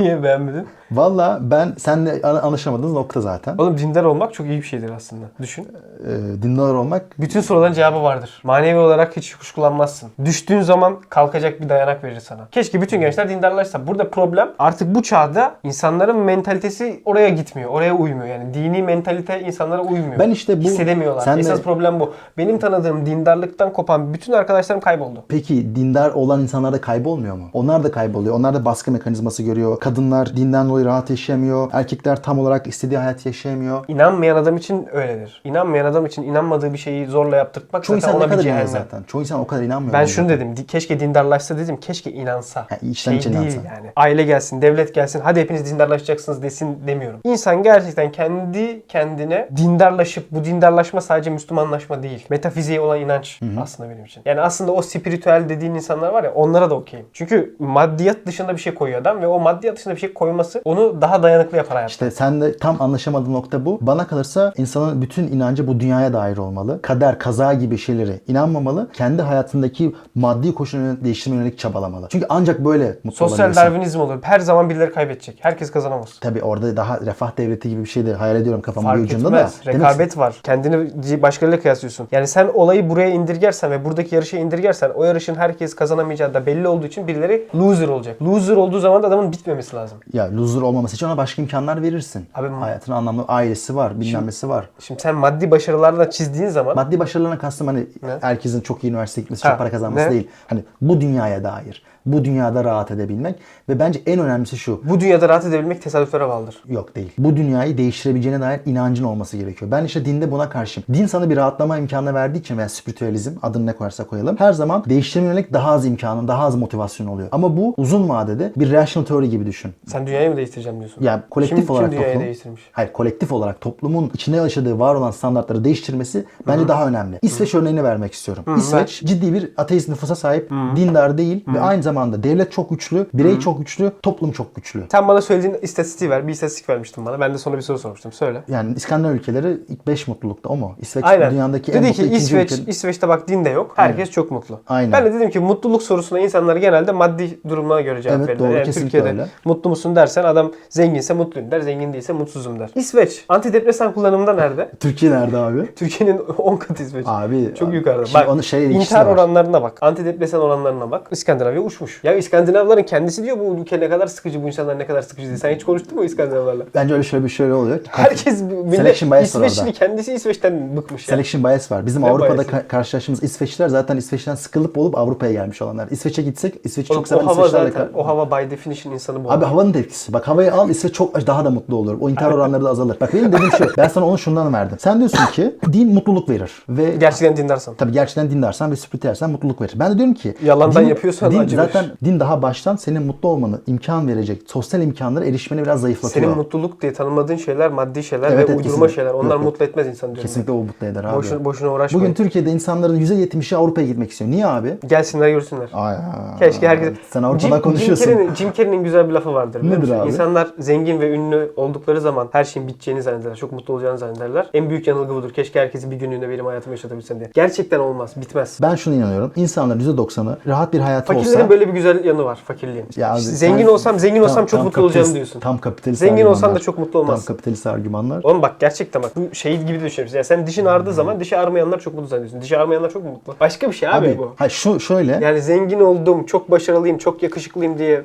Niye 0.00 0.22
beğenmedin? 0.22 0.66
Valla 0.92 1.38
ben 1.42 1.72
seninle 1.78 2.20
an- 2.22 2.36
anlaşamadığımız 2.36 2.92
nokta 2.92 3.20
zaten. 3.20 3.54
Oğlum 3.58 3.78
dindar 3.78 4.04
olmak 4.04 4.34
çok 4.34 4.46
iyi 4.46 4.58
bir 4.58 4.66
şeydir 4.66 4.90
aslında. 4.96 5.26
Düşün. 5.42 5.68
Ee, 6.06 6.42
dindar 6.42 6.74
olmak 6.74 7.02
Bütün 7.20 7.40
soruların 7.40 7.72
cevabı 7.72 8.02
vardır. 8.02 8.40
Manevi 8.44 8.78
olarak 8.78 9.16
hiç 9.16 9.34
kuşkulanmazsın. 9.34 10.10
Düştüğün 10.24 10.60
zaman 10.60 10.96
kalkacak 11.08 11.60
bir 11.60 11.68
dayanak 11.68 12.04
verir 12.04 12.20
sana. 12.20 12.40
Keşke 12.52 12.82
bütün 12.82 13.00
gençler 13.00 13.28
dindarlaşsa. 13.28 13.86
Burada 13.86 14.10
problem 14.10 14.48
artık 14.58 14.94
bu 14.94 15.02
çağda 15.02 15.54
insanların 15.64 16.16
mentalitesi 16.18 17.02
oraya 17.04 17.28
gitmiyor. 17.28 17.70
Oraya 17.70 17.94
uymuyor. 17.94 18.26
Yani 18.26 18.54
dini 18.54 18.82
mentalite 18.82 19.40
insanlara 19.40 19.82
uymuyor. 19.82 20.18
Ben 20.18 20.30
işte 20.30 20.58
bu- 20.58 20.62
Hissedemiyorlar. 20.64 21.22
Sen 21.22 21.36
de- 21.36 21.40
Esas 21.40 21.60
problem 21.62 22.00
bu. 22.00 22.14
Benim 22.38 22.58
tanıdığım 22.70 23.06
dindarlıktan 23.06 23.72
kopan 23.72 24.14
bütün 24.14 24.32
arkadaşlarım 24.32 24.80
kayboldu. 24.80 25.24
Peki 25.28 25.74
dindar 25.76 26.10
olan 26.10 26.40
insanlar 26.40 26.72
da 26.72 26.80
kaybolmuyor 26.80 27.36
mu? 27.36 27.44
Onlar 27.52 27.84
da 27.84 27.90
kayboluyor. 27.90 28.34
Onlar 28.34 28.54
da 28.54 28.64
baskı 28.64 28.90
mekanizması 28.90 29.42
görüyor. 29.42 29.80
Kadınlar 29.80 30.36
dinden 30.36 30.68
dolayı 30.68 30.86
rahat 30.86 31.10
yaşayamıyor. 31.10 31.68
Erkekler 31.72 32.22
tam 32.22 32.38
olarak 32.38 32.66
istediği 32.66 32.98
hayat 32.98 33.26
yaşayamıyor. 33.26 33.84
İnanmayan 33.88 34.36
adam 34.36 34.56
için 34.56 34.86
öyledir. 34.92 35.40
İnanmayan 35.44 35.84
adam 35.84 36.06
için 36.06 36.22
inanmadığı 36.22 36.72
bir 36.72 36.78
şeyi 36.78 37.06
zorla 37.06 37.36
yaptırtmak 37.36 37.84
Çoğu 37.84 38.00
zaten 38.00 38.08
insan 38.08 38.20
ne 38.20 38.24
ona 38.24 38.30
bir 38.32 38.36
kadar 38.36 38.44
inanıyor 38.44 38.66
cehennem. 38.68 38.84
zaten. 38.90 39.02
Çoğu 39.02 39.20
insan 39.20 39.40
o 39.40 39.46
kadar 39.46 39.62
inanmıyor. 39.62 39.92
Ben 39.92 40.00
bence. 40.00 40.12
şunu 40.12 40.28
dedim. 40.28 40.56
di- 40.56 40.66
Keşke 40.66 41.00
dindarlaşsa 41.00 41.58
dedim. 41.58 41.76
Keşke 41.76 42.12
inansa. 42.12 42.60
Ha, 42.60 42.76
içten 42.82 42.92
şey 43.12 43.18
içe 43.18 43.32
değil 43.32 43.42
inansa. 43.42 43.68
yani. 43.74 43.92
Aile 43.96 44.22
gelsin, 44.22 44.62
devlet 44.62 44.94
gelsin. 44.94 45.20
Hadi 45.24 45.40
hepiniz 45.40 45.72
dindarlaşacaksınız 45.72 46.42
desin 46.42 46.78
demiyorum. 46.86 47.20
İnsan 47.24 47.62
gerçekten 47.62 48.12
kendi 48.12 48.82
kendine 48.88 49.48
dindarlaşıp 49.56 50.26
bu 50.30 50.44
dindarlaşma 50.44 51.00
sadece 51.00 51.30
Müslümanlaşma 51.30 52.02
değil. 52.02 52.26
Metafiziğe 52.60 52.80
olan 52.80 53.00
inanç 53.00 53.40
aslında 53.60 53.90
benim 53.90 54.04
için. 54.04 54.22
Yani 54.24 54.40
aslında 54.40 54.72
o 54.72 54.82
spiritüel 54.82 55.48
dediğin 55.48 55.74
insanlar 55.74 56.12
var 56.12 56.24
ya 56.24 56.32
onlara 56.34 56.70
da 56.70 56.74
okeyim. 56.74 57.06
Çünkü 57.12 57.56
maddiyat 57.58 58.16
dışında 58.26 58.52
bir 58.52 58.60
şey 58.60 58.74
koyuyor 58.74 59.00
adam 59.00 59.22
ve 59.22 59.26
o 59.26 59.40
maddiyat 59.40 59.76
dışında 59.76 59.94
bir 59.94 60.00
şey 60.00 60.12
koyması 60.14 60.62
onu 60.64 61.00
daha 61.02 61.22
dayanıklı 61.22 61.56
yapar 61.56 61.72
hayatta. 61.76 61.90
İşte 61.90 62.10
sen 62.10 62.40
de 62.40 62.56
tam 62.56 62.76
anlaşamadığın 62.82 63.32
nokta 63.32 63.64
bu. 63.64 63.78
Bana 63.80 64.06
kalırsa 64.06 64.52
insanın 64.56 65.02
bütün 65.02 65.26
inancı 65.26 65.66
bu 65.66 65.80
dünyaya 65.80 66.12
dair 66.12 66.36
olmalı. 66.36 66.82
Kader, 66.82 67.18
kaza 67.18 67.54
gibi 67.54 67.78
şeylere 67.78 68.20
inanmamalı. 68.28 68.88
Kendi 68.92 69.22
hayatındaki 69.22 69.94
maddi 70.14 70.54
koşulları 70.54 71.04
değiştirmeye 71.04 71.38
yönelik 71.42 71.58
çabalamalı. 71.58 72.06
Çünkü 72.10 72.26
ancak 72.28 72.64
böyle 72.64 72.86
mutlu 73.04 73.12
Sosyal 73.16 73.38
olabilirsin. 73.38 73.62
darwinizm 73.66 74.00
olur. 74.00 74.18
Her 74.22 74.40
zaman 74.40 74.70
birileri 74.70 74.92
kaybedecek. 74.92 75.38
Herkes 75.40 75.70
kazanamaz. 75.70 76.08
Tabii 76.20 76.42
orada 76.42 76.76
daha 76.76 77.00
refah 77.00 77.36
devleti 77.38 77.68
gibi 77.68 77.80
bir 77.84 77.88
şey 77.88 78.06
de 78.06 78.14
hayal 78.14 78.36
ediyorum 78.36 78.62
kafamın 78.62 78.94
bir 78.98 79.04
ucunda 79.04 79.26
etmez. 79.28 79.60
da. 79.60 79.72
Demek- 79.72 79.80
Rekabet 79.80 80.18
var. 80.18 80.40
Kendini 80.42 81.22
başkalarıyla 81.22 81.62
kıyaslıyorsun. 81.62 82.08
Yani 82.12 82.26
sen 82.26 82.46
olayı 82.50 82.90
buraya 82.90 83.08
indirgersen 83.10 83.70
ve 83.70 83.84
buradaki 83.84 84.14
yarışa 84.14 84.38
indirgersen 84.38 84.90
o 84.94 85.04
yarışın 85.04 85.34
herkes 85.34 85.74
kazanamayacağı 85.74 86.34
da 86.34 86.46
belli 86.46 86.68
olduğu 86.68 86.86
için 86.86 87.06
birileri 87.06 87.48
loser 87.54 87.88
olacak. 87.88 88.22
Loser 88.22 88.56
olduğu 88.56 88.80
zaman 88.80 89.02
da 89.02 89.06
adamın 89.08 89.32
bitmemesi 89.32 89.76
lazım. 89.76 89.98
Ya 90.12 90.36
loser 90.36 90.62
olmaması 90.62 90.94
için 90.94 91.06
ona 91.06 91.16
başka 91.16 91.42
imkanlar 91.42 91.82
verirsin. 91.82 92.26
Abi- 92.34 92.48
Hayatın 92.48 92.92
anlamlı 92.92 93.24
ailesi 93.28 93.76
var, 93.76 94.00
bilmem 94.00 94.26
nesi 94.26 94.48
var. 94.48 94.68
Şimdi 94.78 95.02
sen 95.02 95.14
maddi 95.14 95.50
başarılarla 95.50 96.10
çizdiğin 96.10 96.48
zaman 96.48 96.74
Maddi 96.76 96.98
başarılarına 96.98 97.38
kastım 97.38 97.66
hani 97.66 97.78
Ne? 98.02 98.18
herkesin 98.20 98.60
çok 98.60 98.84
iyi 98.84 98.90
üniversite 98.90 99.20
gitmesi, 99.20 99.42
Ha, 99.42 99.48
çok 99.50 99.58
para 99.58 99.70
kazanması 99.70 100.06
ne? 100.06 100.10
değil. 100.10 100.28
Hani 100.46 100.64
bu 100.80 101.00
dünyaya 101.00 101.44
dair. 101.44 101.82
Bu 102.06 102.24
dünyada 102.24 102.64
rahat 102.64 102.90
edebilmek 102.90 103.34
ve 103.68 103.78
bence 103.78 104.00
en 104.06 104.18
önemlisi 104.20 104.56
şu. 104.56 104.80
bu 104.84 105.00
dünyada 105.00 105.28
rahat 105.28 105.44
edebilmek 105.44 105.82
tesadüflere 105.82 106.28
bağlıdır. 106.28 106.62
Yok 106.68 106.96
değil. 106.96 107.12
Bu 107.18 107.36
dünyayı 107.36 107.78
değiştirebileceğine 107.78 108.40
dair 108.40 108.60
inancın 108.66 109.04
olması 109.04 109.36
gerekiyor. 109.36 109.70
Ben 109.70 109.84
işte 109.84 110.04
dinde 110.04 110.32
buna 110.32 110.48
karşıyım. 110.48 110.86
Din 110.92 111.06
sana 111.06 111.30
bir 111.30 111.36
rahatlama 111.36 111.78
imkanı 111.78 112.14
verdiği 112.14 112.38
için 112.38 112.58
veya 112.58 112.68
spiritüalizm 112.68 113.30
adını 113.42 113.66
ne 113.66 113.72
koyarsa 113.72 114.04
koyalım. 114.06 114.36
Her 114.38 114.52
zaman 114.52 114.84
değiştirmeye 114.88 115.30
yönelik 115.30 115.52
daha 115.52 115.70
az 115.70 115.86
imkanın, 115.86 116.28
daha 116.28 116.44
az 116.44 116.56
motivasyon 116.56 117.06
oluyor. 117.06 117.28
Ama 117.32 117.56
bu 117.56 117.74
uzun 117.76 118.08
vadede 118.08 118.52
bir 118.56 118.72
rational 118.72 119.06
theory 119.06 119.26
gibi 119.26 119.46
düşün. 119.46 119.72
Sen 119.86 120.06
dünyayı 120.06 120.30
mı 120.30 120.36
değiştireceğim 120.36 120.78
diyorsun? 120.78 121.02
Yani 121.04 121.22
kolektif 121.30 121.58
kim, 121.58 121.70
olarak 121.70 121.90
kim 121.90 121.98
dünyayı 121.98 122.12
toplum, 122.14 122.26
değiştirmiş? 122.26 122.62
hayır 122.72 122.92
kolektif 122.92 123.32
olarak 123.32 123.60
toplumun 123.60 124.10
içine 124.14 124.36
yaşadığı 124.36 124.78
var 124.78 124.94
olan 124.94 125.10
standartları 125.10 125.64
değiştirmesi 125.64 126.24
bence 126.46 126.68
daha 126.68 126.88
önemli. 126.88 127.18
İsveç 127.22 127.54
örneğini 127.54 127.84
vermek 127.84 128.12
istiyorum. 128.12 128.44
İsveç 128.58 129.02
ciddi 129.04 129.34
bir 129.34 129.52
ateist 129.56 129.88
nüfusa 129.88 130.14
sahip, 130.14 130.50
dindar 130.50 131.18
değil 131.18 131.44
ve 131.54 131.60
aynı 131.60 131.82
zamanda 131.82 131.89
devlet 132.22 132.52
çok 132.52 132.70
güçlü, 132.70 133.06
birey 133.14 133.38
çok 133.38 133.58
güçlü, 133.58 133.92
toplum 134.02 134.32
çok 134.32 134.54
güçlü. 134.56 134.82
Sen 134.92 135.08
bana 135.08 135.20
söylediğin 135.22 135.56
istatistiği 135.62 136.10
ver. 136.10 136.26
Bir 136.28 136.32
istatistik 136.32 136.68
vermiştin 136.68 137.06
bana. 137.06 137.20
Ben 137.20 137.34
de 137.34 137.38
sonra 137.38 137.56
bir 137.56 137.62
soru 137.62 137.78
sormuştum. 137.78 138.12
Söyle. 138.12 138.42
Yani 138.48 138.74
İskandinav 138.74 139.12
ülkeleri 139.14 139.58
ilk 139.68 139.86
5 139.86 140.08
mutlulukta 140.08 140.48
o 140.48 140.56
mu? 140.56 140.74
İsveç 140.80 141.04
Aynen. 141.04 141.30
dünyadaki 141.30 141.72
en 141.72 141.78
Dedi 141.78 141.88
mutlu 141.88 142.02
ki 142.02 142.06
ikinci 142.08 142.24
İsveç, 142.24 142.52
ülke. 142.52 142.70
İsveç'te 142.70 143.08
bak 143.08 143.28
din 143.28 143.44
de 143.44 143.50
yok. 143.50 143.72
Herkes 143.76 144.10
çok 144.10 144.30
mutlu. 144.30 144.60
Aynen. 144.68 144.92
Ben 144.92 145.04
de 145.04 145.14
dedim 145.14 145.30
ki 145.30 145.40
mutluluk 145.40 145.82
sorusuna 145.82 146.18
insanlar 146.20 146.56
genelde 146.56 146.92
maddi 146.92 147.38
durumuna 147.48 147.80
göre 147.80 148.02
cevap 148.02 148.18
Evet, 148.18 148.28
verirler. 148.28 148.48
doğru, 148.48 148.58
yani 148.58 148.72
Türkiye'de 148.72 149.08
öyle. 149.08 149.26
mutlu 149.44 149.70
musun 149.70 149.96
dersen 149.96 150.24
adam 150.24 150.52
zenginse 150.68 151.14
mutluyum 151.14 151.50
der, 151.50 151.60
zengin 151.60 151.92
değilse 151.92 152.12
mutsuzum 152.12 152.58
der. 152.60 152.70
İsveç 152.74 153.24
antidepresan 153.28 153.92
kullanımında 153.94 154.32
nerede? 154.32 154.70
Türkiye 154.80 155.12
nerede 155.12 155.36
abi? 155.38 155.74
Türkiye'nin 155.74 156.18
10 156.38 156.56
katı 156.56 156.82
İsveç. 156.82 157.06
Abi 157.08 157.54
Çok 157.58 157.68
abi, 157.68 157.76
yukarıda. 157.76 158.06
Bak 158.14 158.28
onun 158.28 158.40
şey 158.40 158.76
intihar 158.76 159.06
oranlarına 159.06 159.62
bak. 159.62 159.78
Antidepresan 159.82 160.40
oranlarına 160.40 160.90
bak. 160.90 161.08
İskandinavya 161.10 161.60
uçmuş. 161.82 162.00
Ya 162.04 162.14
İskandinavların 162.14 162.82
kendisi 162.82 163.22
diyor 163.24 163.36
bu 163.38 163.56
ülke 163.60 163.80
ne 163.80 163.88
kadar 163.88 164.06
sıkıcı, 164.06 164.42
bu 164.42 164.46
insanlar 164.46 164.78
ne 164.78 164.86
kadar 164.86 165.02
sıkıcı 165.02 165.26
diye. 165.26 165.36
Sen 165.36 165.54
hiç 165.54 165.64
konuştun 165.64 165.98
mu 165.98 166.04
İskandinavlarla? 166.04 166.64
Bence 166.74 166.94
öyle 166.94 167.02
şöyle 167.04 167.24
bir 167.24 167.28
şöyle 167.30 167.54
oluyor. 167.54 167.78
Herkes 167.88 168.42
millet 168.42 168.76
Selection 168.76 169.10
bias 169.10 169.36
var 169.36 169.46
İsveçli 169.46 169.72
kendisi 169.72 170.12
İsveç'ten 170.14 170.76
bıkmış 170.76 171.08
ya. 171.08 171.14
Selection 171.16 171.44
bias 171.44 171.72
var. 171.72 171.86
Bizim 171.86 172.02
Ne 172.02 172.10
Avrupa'da 172.10 172.42
ka- 172.42 172.66
karşılaştığımız 172.68 173.22
İsveçliler 173.22 173.68
zaten 173.68 173.96
İsveç'ten 173.96 174.34
sıkılıp 174.34 174.78
olup 174.78 174.98
Avrupa'ya 174.98 175.32
gelmiş 175.32 175.62
olanlar. 175.62 175.88
İsveç'e 175.90 176.22
gitsek 176.22 176.54
İsveç'i 176.64 176.92
Oğlum, 176.92 177.02
çok 177.02 177.08
seven 177.08 177.22
o 177.24 177.26
hava 177.26 177.46
İsveçlerle 177.46 177.70
zaten, 177.70 177.86
ka- 177.86 177.94
o 177.96 178.06
hava 178.06 178.30
by 178.30 178.50
definition 178.50 178.92
insanı 178.92 179.24
bu. 179.24 179.32
Abi 179.32 179.44
havanın 179.44 179.74
da 179.74 179.78
etkisi. 179.78 180.12
Bak 180.12 180.28
havayı 180.28 180.54
al 180.54 180.70
İsveç 180.70 180.94
çok 180.94 181.26
daha 181.26 181.44
da 181.44 181.50
mutlu 181.50 181.76
olur. 181.76 181.96
O 182.00 182.10
intihar 182.10 182.32
oranları 182.32 182.64
da 182.64 182.70
azalır. 182.70 182.96
Bak 183.00 183.14
benim 183.14 183.32
dediğim 183.32 183.52
şu. 183.52 183.66
Ben 183.78 183.88
sana 183.88 184.06
onu 184.06 184.18
şundan 184.18 184.52
verdim. 184.54 184.76
Sen 184.80 184.98
diyorsun 184.98 185.26
ki 185.32 185.56
din 185.72 185.94
mutluluk 185.94 186.28
verir. 186.28 186.50
Ve 186.68 186.96
Gerçekten 186.96 187.36
dindarsan. 187.36 187.74
Tabii 187.74 187.92
gerçekten 187.92 188.30
dinlersen 188.30 188.70
ve 188.70 188.76
spiritüelsen 188.76 189.30
mutluluk 189.30 189.60
verir. 189.60 189.72
Ben 189.76 189.92
de 189.92 189.96
diyorum 189.98 190.14
ki 190.14 190.34
Yalandan 190.44 190.82
yapıyorsan 190.82 191.30
din 191.30 191.38
acı 191.38 191.56
zaten 191.72 191.90
din 192.04 192.20
daha 192.20 192.42
baştan 192.42 192.76
senin 192.76 193.02
mutlu 193.02 193.28
olmanı 193.28 193.60
imkan 193.66 194.08
verecek 194.08 194.42
sosyal 194.46 194.82
imkanlara 194.82 195.24
erişmeni 195.24 195.62
biraz 195.62 195.80
zayıflatıyor. 195.80 196.26
Senin 196.26 196.36
mutluluk 196.36 196.82
diye 196.82 196.92
tanımadığın 196.92 197.36
şeyler 197.36 197.70
maddi 197.70 198.02
şeyler 198.02 198.28
Evet, 198.28 198.38
ve 198.38 198.42
evet, 198.42 198.48
uydurma 198.48 198.64
kesinlikle. 198.64 198.94
şeyler. 198.94 199.10
Onlar 199.10 199.34
Yok, 199.34 199.44
mutlu 199.44 199.64
etmez 199.64 199.86
insan 199.86 200.08
diyorum. 200.08 200.22
Kesinlikle 200.22 200.52
o 200.52 200.56
mutlu 200.56 200.86
eder 200.86 201.04
abi. 201.04 201.16
Boşuna, 201.16 201.44
boşuna 201.44 201.70
uğraşmayın. 201.72 202.04
Bugün 202.04 202.14
Türkiye'de 202.14 202.50
insanların 202.50 203.00
%70'i 203.00 203.56
Avrupa'ya 203.56 203.86
gitmek 203.86 204.10
istiyor. 204.10 204.30
Niye 204.30 204.46
abi? 204.46 204.78
Gelsinler 204.86 205.28
görsünler. 205.30 205.68
Ay, 205.72 205.96
Keşke 206.38 206.68
herkes... 206.68 206.98
Sen 207.10 207.22
Avrupa'dan 207.22 207.48
Jim, 207.48 207.60
konuşuyorsun. 207.60 208.04
Jim 208.04 208.14
Carrey'nin, 208.14 208.34
Jim 208.34 208.52
Carrey'nin 208.52 208.84
güzel 208.84 209.08
bir 209.08 209.12
lafı 209.12 209.34
vardır. 209.34 209.62
Nedir 209.64 209.78
musun? 209.78 209.94
abi? 209.94 210.08
İnsanlar 210.08 210.48
zengin 210.58 211.00
ve 211.00 211.10
ünlü 211.10 211.52
oldukları 211.56 212.00
zaman 212.00 212.28
her 212.32 212.44
şeyin 212.44 212.68
biteceğini 212.68 213.02
zannederler. 213.02 213.36
Çok 213.36 213.52
mutlu 213.52 213.74
olacağını 213.74 213.98
zannederler. 213.98 214.50
En 214.54 214.70
büyük 214.70 214.86
yanılgı 214.86 215.14
budur. 215.14 215.30
Keşke 215.30 215.60
herkesi 215.60 215.90
bir 215.90 215.96
günlüğüne 215.96 216.28
benim 216.28 216.46
hayatımı 216.46 216.74
yaşatabilsem 216.74 217.18
diye. 217.18 217.30
Gerçekten 217.34 217.78
olmaz. 217.78 218.12
Bitmez. 218.16 218.58
Ben 218.62 218.74
şunu 218.74 218.94
inanıyorum. 218.94 219.32
İnsanların 219.36 219.80
%90'ı 219.80 220.38
rahat 220.46 220.72
bir 220.72 220.80
hayatı 220.80 221.06
Fakirlerin 221.06 221.36
olsa 221.36 221.50
böyle 221.50 221.59
bir 221.68 221.72
güzel 221.72 222.04
yanı 222.04 222.24
var 222.24 222.38
fakirliğin. 222.44 222.86
Ya 222.96 223.12
abi, 223.12 223.18
İşte 223.20 223.30
zengin 223.32 223.64
sen- 223.64 223.72
olsam 223.72 223.98
zengin 223.98 224.22
olsam 224.22 224.34
Tam- 224.36 224.46
çok 224.46 224.58
tam 224.58 224.64
mutlu 224.66 224.82
olacağım 224.82 225.14
diyorsun. 225.14 225.40
Tam 225.40 225.58
kapitalist 225.58 226.00
Zengin 226.00 226.26
olsan 226.26 226.54
da 226.54 226.58
çok 226.58 226.78
mutlu 226.78 226.92
Tam 226.92 227.00
olmazsın. 227.00 227.26
kapitalist 227.26 227.66
argümanlar. 227.66 228.20
Oğlum 228.24 228.42
bak 228.42 228.60
gerçekten 228.60 229.02
bak 229.02 229.12
bu 229.16 229.34
şey 229.34 229.56
gibi 229.62 229.80
düşünüyorsun. 229.84 230.16
Yani 230.16 230.24
sen 230.24 230.46
dişin 230.46 230.64
ağrıdığı 230.66 230.92
zaman 230.92 231.20
dişi 231.20 231.36
ağrımayanlar 231.36 231.80
çok 231.80 231.94
mutlu 231.94 232.08
zannediyorsun. 232.08 232.42
Dişi 232.42 232.58
ağrımayanlar 232.58 232.90
çok 232.90 233.04
mu 233.04 233.10
mutlu? 233.10 233.34
Başka 233.40 233.68
bir 233.68 233.72
şey 233.72 233.88
abi, 233.88 234.08
Abi, 234.08 234.18
bu. 234.18 234.32
ha 234.36 234.48
şu 234.48 234.80
şöyle. 234.80 235.18
Yani 235.22 235.42
zengin 235.42 235.80
oldum, 235.80 236.26
çok 236.26 236.50
başarılıyım, 236.50 236.98
çok 236.98 237.22
yakışıklıyım 237.22 237.78
diye. 237.78 238.02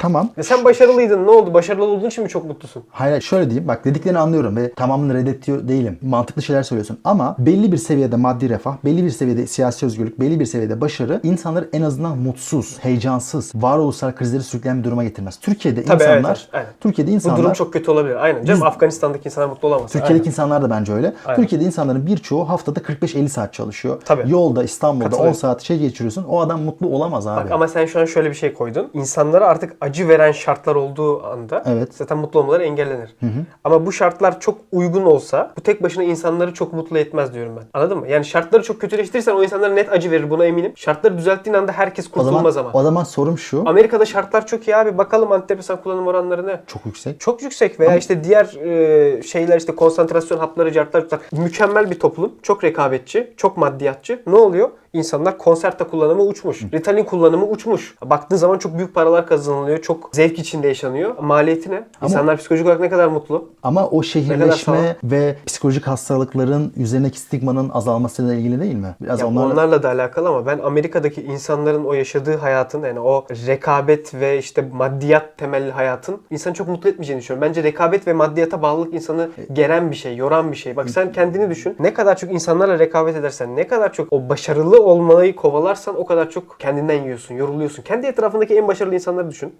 Tamam. 0.00 0.30
Ya 0.36 0.42
sen 0.42 0.64
başarılıydın 0.64 1.26
ne 1.26 1.30
oldu? 1.30 1.54
Başarılı 1.54 1.84
olduğun 1.84 2.06
için 2.06 2.24
mi 2.24 2.30
çok 2.30 2.44
mutlusun? 2.44 2.82
Hayır 2.90 3.20
şöyle 3.20 3.50
diyeyim. 3.50 3.68
Bak 3.68 3.84
dediklerini 3.84 4.18
anlıyorum 4.18 4.56
ve 4.56 4.72
tamamını 4.74 5.14
reddediyor 5.14 5.68
değilim. 5.68 5.98
Mantıklı 6.02 6.42
şeyler 6.42 6.62
söylüyorsun. 6.62 6.98
Ama 7.04 7.36
belli 7.38 7.72
bir 7.72 7.76
seviyede 7.76 8.16
maddi 8.16 8.48
refah, 8.48 8.76
belli 8.84 9.04
bir 9.04 9.10
seviyede 9.10 9.46
siyasi 9.46 9.86
özgürlük, 9.86 10.20
belli 10.20 10.40
bir 10.40 10.46
seviyede 10.46 10.80
başarı 10.80 11.20
insanları 11.22 11.68
en 11.72 11.82
azından 11.82 12.18
mutsuz, 12.18 12.78
heyecansız, 12.80 13.52
varoluşsal 13.54 14.12
krizleri 14.12 14.42
sürükleyen 14.42 14.78
bir 14.78 14.84
duruma 14.84 15.04
getirmez. 15.04 15.36
Türkiye'de 15.36 15.84
Tabii, 15.84 16.02
evet, 16.02 16.18
insanlar, 16.18 16.38
evet, 16.40 16.48
aynen. 16.52 16.68
Türkiye'de 16.80 17.10
Bu 17.10 17.14
insanlar 17.14 17.38
durum 17.38 17.52
çok 17.52 17.72
kötü 17.72 17.90
olabilir. 17.90 18.14
Aynen. 18.24 18.44
Canım 18.44 18.62
Afganistan'daki 18.62 19.24
insanlar 19.28 19.48
mutlu 19.48 19.68
olamaz. 19.68 19.92
Türkiye'deki 19.92 20.22
Aynen. 20.22 20.30
insanlar 20.30 20.62
da 20.62 20.70
bence 20.70 20.92
öyle. 20.92 21.12
Aynen. 21.26 21.40
Türkiye'de 21.40 21.64
insanların 21.64 22.06
birçoğu 22.06 22.48
haftada 22.48 22.80
45-50 22.80 23.28
saat 23.28 23.52
çalışıyor. 23.52 24.00
Tabii. 24.04 24.30
Yolda 24.30 24.64
İstanbul'da 24.64 25.04
10 25.04 25.10
Katılıyorum. 25.10 25.34
saat 25.38 25.62
şey 25.62 25.78
geçiriyorsun. 25.78 26.24
O 26.24 26.40
adam 26.40 26.62
mutlu 26.62 26.86
olamaz 26.88 27.26
abi. 27.26 27.44
Bak 27.44 27.52
ama 27.52 27.68
sen 27.68 27.86
şu 27.86 28.00
an 28.00 28.04
şöyle 28.04 28.30
bir 28.30 28.34
şey 28.34 28.54
koydun. 28.54 28.90
İnsanlara 28.94 29.46
artık 29.46 29.76
acı 29.90 30.08
veren 30.08 30.32
şartlar 30.32 30.74
olduğu 30.74 31.26
anda 31.26 31.62
Evet. 31.66 31.94
zaten 31.94 32.18
mutlu 32.18 32.40
olmaları 32.40 32.62
engellenir. 32.62 33.16
Ama 33.64 33.86
bu 33.86 33.92
şartlar 33.92 34.40
çok 34.40 34.58
uygun 34.72 35.02
olsa 35.02 35.52
bu 35.56 35.60
tek 35.60 35.82
başına 35.82 36.04
insanları 36.04 36.54
çok 36.54 36.72
mutlu 36.72 36.98
etmez 36.98 37.34
diyorum 37.34 37.52
ben. 37.56 37.64
Anladın 37.74 37.98
mı? 37.98 38.08
Yani 38.08 38.24
şartları 38.24 38.62
çok 38.62 38.80
kötüleştirirsen 38.80 39.34
o 39.34 39.42
insanlara 39.42 39.74
net 39.74 39.92
acı 39.92 40.10
verir 40.10 40.30
buna 40.30 40.44
eminim. 40.44 40.72
Şartları 40.76 41.18
düzelttiğin 41.18 41.56
anda 41.56 41.72
herkes 41.72 42.06
o 42.06 42.10
zaman, 42.10 42.28
kurtulmaz 42.32 42.56
ama. 42.56 42.70
o 42.72 42.82
zaman 42.82 43.04
sorum 43.04 43.38
şu. 43.38 43.62
Amerika'da 43.66 44.04
şartlar 44.04 44.46
çok 44.46 44.68
iyi 44.68 44.76
abi. 44.76 44.98
Bakalım 44.98 45.32
antidepresan 45.32 45.82
kullanım 45.82 46.06
oranları 46.06 46.46
ne? 46.46 46.60
Çok 46.66 46.86
yüksek. 46.86 47.20
Çok 47.20 47.42
yüksek 47.42 47.80
veya 47.80 47.96
işte 47.96 48.24
diğer 48.24 48.44
e, 48.66 49.22
şeyler 49.22 49.58
işte 49.58 49.74
konsantrasyon 49.74 50.38
hapları, 50.38 50.72
cartlar. 50.72 51.04
Mükemmel 51.32 51.90
bir 51.90 51.98
toplum. 51.98 52.32
Çok 52.42 52.64
rekabetçi, 52.64 53.34
çok 53.36 53.56
maddiyatçı. 53.56 54.22
Ne 54.26 54.36
oluyor? 54.36 54.70
İnsanlar 54.92 55.38
konserte 55.38 55.84
kullanımı 55.84 56.22
uçmuş. 56.22 56.62
Ritalin 56.72 57.04
kullanımı 57.04 57.46
uçmuş. 57.46 57.94
Baktığın 58.04 58.36
zaman 58.36 58.58
çok 58.58 58.78
büyük 58.78 58.94
paralar 58.94 59.26
kazanılıyor. 59.26 59.78
Çok 59.82 60.10
zevk 60.12 60.38
içinde 60.38 60.68
yaşanıyor. 60.68 61.18
Maliyeti 61.18 61.70
ne? 61.70 61.84
İnsanlar 62.02 62.36
psikolojik 62.36 62.66
olarak 62.66 62.80
ne 62.80 62.88
kadar 62.88 63.08
mutlu? 63.08 63.48
Ama 63.62 63.86
o 63.88 64.02
şehirleşme 64.02 64.96
ve 65.04 65.36
psikolojik 65.46 65.86
hastalıkların 65.86 66.72
üzerindeki 66.76 67.18
stigmanın 67.18 67.68
azalmasıyla 67.68 68.34
ilgili 68.34 68.60
değil 68.60 68.74
mi? 68.74 68.94
Biraz 69.00 69.20
Ya 69.20 69.26
onlarla... 69.26 69.52
onlarla 69.52 69.82
da 69.82 69.88
alakalı 69.88 70.28
ama 70.28 70.46
ben 70.46 70.58
Amerika'daki 70.58 71.22
insanların 71.22 71.84
o 71.84 71.92
yaşadığı 71.92 72.36
hayatın 72.36 72.82
yani 72.84 73.00
o 73.00 73.26
rekabet 73.46 74.14
ve 74.14 74.38
işte 74.38 74.68
maddiyat 74.72 75.38
temelli 75.38 75.70
hayatın 75.70 76.18
insanı 76.30 76.54
çok 76.54 76.68
mutlu 76.68 76.88
etmeyeceğini 76.88 77.20
düşünüyorum. 77.22 77.48
Bence 77.48 77.62
rekabet 77.62 78.06
ve 78.06 78.12
maddiyata 78.12 78.62
bağlılık 78.62 78.94
insanı 78.94 79.28
geren 79.52 79.90
bir 79.90 79.96
şey, 79.96 80.16
yoran 80.16 80.52
bir 80.52 80.56
şey. 80.56 80.76
Bak 80.76 80.90
sen 80.90 81.12
kendini 81.12 81.50
düşün. 81.50 81.76
Ne 81.80 81.94
kadar 81.94 82.16
çok 82.16 82.32
insanlarla 82.32 82.78
rekabet 82.78 83.16
edersen, 83.16 83.56
ne 83.56 83.66
kadar 83.66 83.92
çok 83.92 84.12
o 84.12 84.28
başarılı 84.28 84.79
olmayı 84.80 85.36
kovalarsan 85.36 86.00
o 86.00 86.06
kadar 86.06 86.30
çok 86.30 86.60
kendinden 86.60 87.02
yiyorsun, 87.02 87.34
yoruluyorsun. 87.34 87.82
Kendi 87.82 88.06
etrafındaki 88.06 88.54
en 88.54 88.68
başarılı 88.68 88.94
insanları 88.94 89.30
düşün. 89.30 89.54